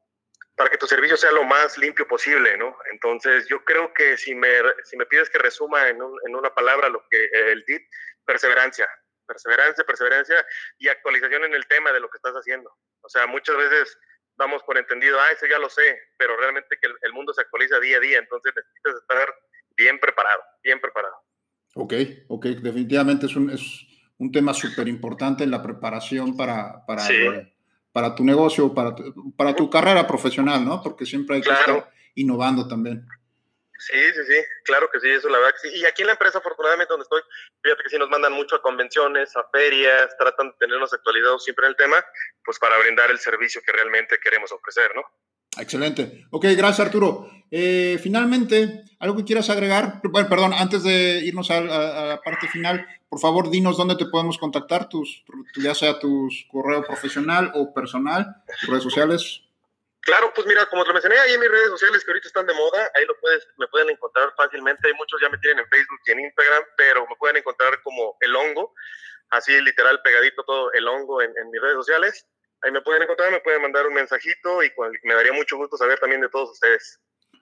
para 0.56 0.70
que 0.70 0.78
tu 0.78 0.88
servicio 0.88 1.18
sea 1.18 1.32
lo 1.32 1.44
más 1.44 1.78
limpio 1.78 2.08
posible, 2.08 2.58
¿no? 2.58 2.78
Entonces, 2.92 3.48
yo 3.48 3.64
creo 3.64 3.94
que 3.94 4.18
si 4.18 4.36
me, 4.36 4.50
si 4.84 4.98
me 4.98 5.06
pides 5.06 5.30
que 5.30 5.40
resuma 5.40 5.90
en, 5.90 5.98
en 5.98 6.36
una 6.36 6.54
palabra 6.54 6.90
lo 6.90 7.04
que 7.10 7.30
el 7.52 7.64
DIT, 7.66 7.84
perseverancia, 8.26 8.90
perseverancia, 9.26 9.84
perseverancia 9.84 10.46
y 10.78 10.88
actualización 10.88 11.46
en 11.46 11.54
el 11.54 11.66
tema 11.68 11.92
de 11.92 12.00
lo 12.00 12.10
que 12.10 12.18
estás 12.18 12.34
haciendo. 12.34 12.72
O 13.02 13.10
sea, 13.10 13.26
muchas 13.26 13.58
veces 13.58 13.98
damos 14.38 14.64
por 14.64 14.78
entendido, 14.78 15.20
ah, 15.20 15.32
eso 15.32 15.46
ya 15.46 15.60
lo 15.60 15.70
sé, 15.70 16.00
pero 16.18 16.38
realmente 16.38 16.78
que 16.82 16.90
el 17.02 17.14
mundo 17.14 17.34
se 17.34 17.42
actualiza 17.42 17.80
día 17.80 17.98
a 17.98 18.00
día, 18.00 18.20
entonces 18.20 18.54
necesitas 18.56 18.96
estar 19.02 19.36
bien 19.76 20.00
preparado, 20.00 20.42
bien 20.64 20.80
preparado. 20.80 21.16
Ok, 21.76 21.94
ok, 22.28 22.46
definitivamente 22.46 23.26
es 23.26 23.36
un, 23.36 23.50
es 23.50 23.62
un 24.18 24.32
tema 24.32 24.54
súper 24.54 24.88
importante 24.88 25.44
en 25.44 25.52
la 25.52 25.64
preparación 25.64 26.38
para, 26.38 26.86
para, 26.86 27.04
para 27.94 28.16
tu 28.16 28.26
negocio, 28.26 28.74
para 28.74 28.96
tu, 28.96 29.36
para 29.38 29.56
tu 29.56 29.70
carrera 29.70 30.06
profesional, 30.06 30.66
¿no? 30.66 30.82
Porque 30.82 31.06
siempre 31.06 31.38
hay 31.38 31.42
que 31.42 31.52
estar 31.52 31.92
innovando 32.16 32.68
también. 32.68 33.08
Sí, 33.78 34.00
sí, 34.14 34.22
sí, 34.28 34.38
claro 34.64 34.90
que 34.90 35.00
sí, 35.00 35.10
eso 35.10 35.28
la 35.30 35.40
verdad 35.40 35.56
que 35.62 35.70
sí. 35.70 35.78
Y 35.78 35.86
aquí 35.86 36.02
en 36.02 36.08
la 36.08 36.14
empresa, 36.14 36.40
afortunadamente, 36.40 36.92
donde 36.92 37.04
estoy, 37.04 37.22
fíjate 37.62 37.84
que 37.84 37.90
sí 37.90 37.98
nos 37.98 38.10
mandan 38.10 38.34
mucho 38.34 38.56
a 38.56 38.62
convenciones, 38.62 39.36
a 39.36 39.44
ferias, 39.52 40.16
tratan 40.18 40.50
de 40.50 40.56
tenernos 40.60 40.94
actualizados 40.94 41.44
siempre 41.44 41.66
en 41.66 41.72
el 41.72 41.76
tema, 41.76 42.04
pues 42.46 42.58
para 42.60 42.78
brindar 42.80 43.12
el 43.12 43.20
servicio 43.20 43.62
que 43.66 43.74
realmente 43.74 44.20
queremos 44.20 44.52
ofrecer, 44.52 44.96
¿no? 44.96 45.04
Excelente. 45.58 46.26
Ok, 46.32 46.46
gracias 46.58 46.88
Arturo. 46.88 47.30
Eh, 47.52 48.00
finalmente, 48.02 48.84
¿algo 49.00 49.18
que 49.18 49.26
quieras 49.26 49.50
agregar? 49.50 50.02
Bueno, 50.04 50.28
perdón, 50.28 50.54
antes 50.54 50.84
de 50.84 51.20
irnos 51.24 51.52
a, 51.52 51.62
la 51.62 52.22
parte 52.24 52.48
final, 52.48 52.88
por 53.10 53.20
favor, 53.20 53.52
dinos 53.52 53.78
dónde 53.78 53.96
te 53.96 54.08
podemos 54.08 54.40
contactar, 54.40 54.90
tus, 54.90 55.24
ya 55.56 55.76
sea 55.76 56.00
tu 56.00 56.30
correo 56.52 56.84
profesional 56.84 57.52
o 57.54 57.74
personal, 57.74 58.38
tus 58.60 58.70
redes 58.70 58.84
sociales. 58.84 59.42
Claro, 60.00 60.34
pues 60.34 60.48
mira, 60.48 60.66
como 60.66 60.84
te 60.84 60.94
mencioné 60.94 61.18
ahí 61.18 61.34
en 61.34 61.40
mis 61.40 61.50
redes 61.50 61.70
sociales 61.70 62.04
que 62.04 62.12
ahorita 62.12 62.28
están 62.28 62.48
de 62.48 62.56
moda, 62.56 62.92
ahí 62.96 63.06
lo 63.06 63.16
puedes, 63.20 63.48
me 63.58 63.68
pueden 63.68 63.92
encontrar 63.92 64.34
fácilmente. 64.36 64.92
Muchos 64.96 65.22
ya 65.22 65.30
me 65.30 65.38
tienen 65.38 65.60
en 65.60 65.70
Facebook 65.70 66.00
y 66.08 66.12
en 66.12 66.20
Instagram, 66.22 66.64
pero 66.76 67.08
me 67.08 67.16
pueden 67.18 67.38
encontrar 67.38 67.82
como 67.84 68.18
el 68.20 68.36
hongo, 68.36 68.74
así 69.30 69.62
literal 69.62 70.02
pegadito 70.02 70.44
todo 70.44 70.74
el 70.74 70.88
hongo 70.88 71.22
en 71.22 71.32
mis 71.52 71.62
redes 71.62 71.76
sociales 71.76 72.28
ahí 72.64 72.72
me 72.72 72.82
pueden 72.82 73.04
encontrar, 73.04 73.32
me 73.32 73.42
pueden 73.42 73.62
mandar 73.62 73.86
un 73.86 73.94
mensajito 73.94 74.64
y 74.64 74.72
me 75.04 75.14
daría 75.14 75.34
mucho 75.34 75.58
gusto 75.58 75.78
saber 75.78 76.00
también 76.00 76.22
de 76.22 76.30
todos 76.30 76.52
ustedes. 76.52 77.00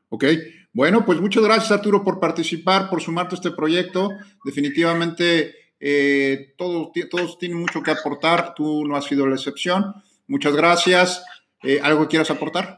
Ok, 0.10 0.26
bueno, 0.74 1.06
pues 1.06 1.22
muchas 1.22 1.42
gracias 1.42 1.72
Arturo 1.72 2.04
por 2.04 2.20
participar, 2.20 2.90
por 2.90 3.02
sumarte 3.02 3.36
a 3.36 3.38
este 3.38 3.52
proyecto. 3.52 4.10
Definitivamente 4.44 5.74
eh, 5.80 6.54
todos, 6.58 6.92
todos 7.10 7.38
tienen 7.38 7.60
mucho 7.60 7.82
que 7.82 7.92
aportar, 7.92 8.54
tú 8.54 8.86
no 8.86 8.98
has 8.98 9.06
sido 9.06 9.26
la 9.26 9.36
excepción. 9.36 9.94
Muchas 10.28 10.54
gracias. 10.54 11.24
Eh, 11.64 11.80
¿Algo 11.82 12.10
quieras 12.10 12.30
aportar? 12.30 12.78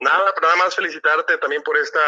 Nada, 0.00 0.32
nada 0.40 0.56
más 0.56 0.74
felicitarte 0.74 1.36
también 1.38 1.62
por 1.62 1.76
esta, 1.76 2.00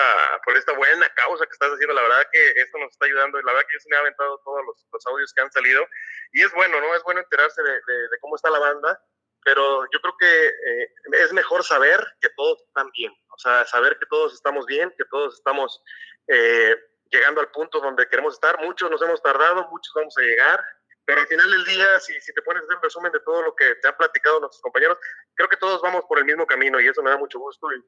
por 0.45 0.57
esta 0.57 0.73
buena 0.73 1.09
causa 1.15 1.45
que 1.45 1.53
estás 1.53 1.71
haciendo. 1.71 1.95
La 1.95 2.03
verdad 2.03 2.27
que 2.33 2.61
esto 2.61 2.79
nos 2.79 2.91
está 2.93 3.05
ayudando 3.05 3.39
y 3.39 3.43
la 3.45 3.53
verdad 3.53 3.67
que 3.69 3.75
yo 3.77 3.81
se 3.81 3.89
me 3.91 3.97
ha 3.97 4.01
aventado 4.01 4.41
todos 4.45 4.61
los, 4.65 5.07
audios 5.07 5.33
que 5.35 5.43
han 5.43 5.53
salido. 5.53 5.87
Y 6.33 6.43
es 6.43 6.53
bueno, 6.53 6.81
¿no? 6.81 6.95
Es 6.95 7.03
bueno 7.03 7.21
enterarse 7.21 7.61
de 7.63 8.19
cómo 8.21 8.37
está 8.37 8.49
la 8.49 8.61
banda 8.61 8.99
pero 9.45 9.85
yo 9.93 10.01
creo 10.01 10.17
que 10.19 10.47
eh, 10.47 10.93
es 11.13 11.33
mejor 11.33 11.65
saber 11.65 12.05
que 12.21 12.29
todos 12.31 12.63
están 12.67 12.91
bien, 12.91 13.13
o 13.35 13.39
sea, 13.39 13.65
saber 13.65 13.99
que 13.99 14.07
todos 14.07 14.35
estamos 14.35 14.67
bien, 14.67 14.93
que 14.97 15.05
todos 15.07 15.35
estamos 15.35 15.83
eh, 16.27 16.77
llegando 17.11 17.41
al 17.41 17.51
punto 17.51 17.81
donde 17.81 18.09
queremos 18.09 18.35
estar. 18.35 18.59
Muchos 18.61 18.91
nos 18.91 19.01
hemos 19.03 19.23
tardado, 19.23 19.69
muchos 19.71 19.93
vamos 19.95 20.17
a 20.19 20.23
llegar, 20.23 20.63
pero 21.05 21.21
al 21.21 21.27
final 21.27 21.51
del 21.51 21.65
día, 21.65 22.01
si, 22.01 22.21
si 22.21 22.33
te 22.33 22.43
pones 22.43 22.63
a 22.63 22.65
hacer 22.65 22.77
un 22.77 22.83
resumen 22.83 23.13
de 23.13 23.21
todo 23.21 23.43
lo 23.43 23.55
que 23.55 23.75
te 23.77 23.89
han 23.89 23.97
platicado 23.97 24.41
nuestros 24.41 24.63
compañeros, 24.63 24.99
creo 25.35 25.49
que 25.49 25.57
todos 25.57 25.81
vamos 25.83 26.05
por 26.09 26.19
el 26.19 26.25
mismo 26.25 26.47
camino 26.47 26.81
y 26.81 26.89
eso 26.89 27.03
me 27.03 27.11
da 27.11 27.17
mucho 27.17 27.39
gusto 27.39 27.69
y, 27.73 27.83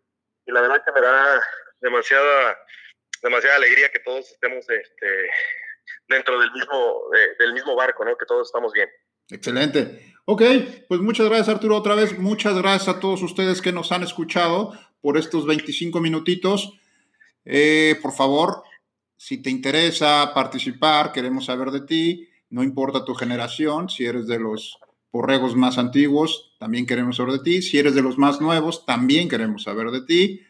la 0.46 0.62
verdad 0.62 0.82
que 0.84 0.92
me 0.92 1.00
da 1.00 1.40
demasiada, 1.80 2.58
demasiada 3.22 3.56
alegría 3.56 3.92
que 3.92 4.00
todos 4.00 4.28
estemos 4.32 4.68
este, 4.68 5.30
dentro 6.08 6.40
del 6.40 6.50
mismo, 6.50 7.04
del 7.38 7.52
mismo 7.52 7.76
barco, 7.76 8.04
¿no? 8.04 8.16
que 8.16 8.26
todos 8.26 8.48
estamos 8.48 8.72
bien. 8.72 8.90
Excelente. 9.28 10.09
Ok, 10.24 10.42
pues 10.88 11.00
muchas 11.00 11.26
gracias 11.26 11.48
Arturo 11.48 11.76
otra 11.76 11.94
vez. 11.94 12.18
Muchas 12.18 12.54
gracias 12.56 12.88
a 12.88 13.00
todos 13.00 13.22
ustedes 13.22 13.60
que 13.60 13.72
nos 13.72 13.92
han 13.92 14.02
escuchado 14.02 14.72
por 15.00 15.16
estos 15.16 15.46
25 15.46 16.00
minutitos. 16.00 16.78
Eh, 17.44 17.98
por 18.00 18.12
favor, 18.12 18.62
si 19.16 19.38
te 19.38 19.50
interesa 19.50 20.32
participar, 20.34 21.12
queremos 21.12 21.46
saber 21.46 21.70
de 21.70 21.80
ti. 21.82 22.28
No 22.50 22.62
importa 22.62 23.04
tu 23.04 23.14
generación, 23.14 23.88
si 23.88 24.04
eres 24.04 24.26
de 24.26 24.38
los 24.38 24.78
borregos 25.12 25.56
más 25.56 25.78
antiguos, 25.78 26.54
también 26.58 26.86
queremos 26.86 27.16
saber 27.16 27.34
de 27.34 27.38
ti. 27.40 27.62
Si 27.62 27.78
eres 27.78 27.94
de 27.94 28.02
los 28.02 28.18
más 28.18 28.40
nuevos, 28.40 28.86
también 28.86 29.28
queremos 29.28 29.64
saber 29.64 29.90
de 29.90 30.02
ti. 30.02 30.40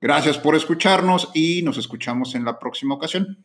Gracias 0.00 0.38
por 0.38 0.54
escucharnos 0.54 1.30
y 1.34 1.62
nos 1.62 1.76
escuchamos 1.76 2.34
en 2.34 2.44
la 2.44 2.58
próxima 2.58 2.94
ocasión. 2.94 3.44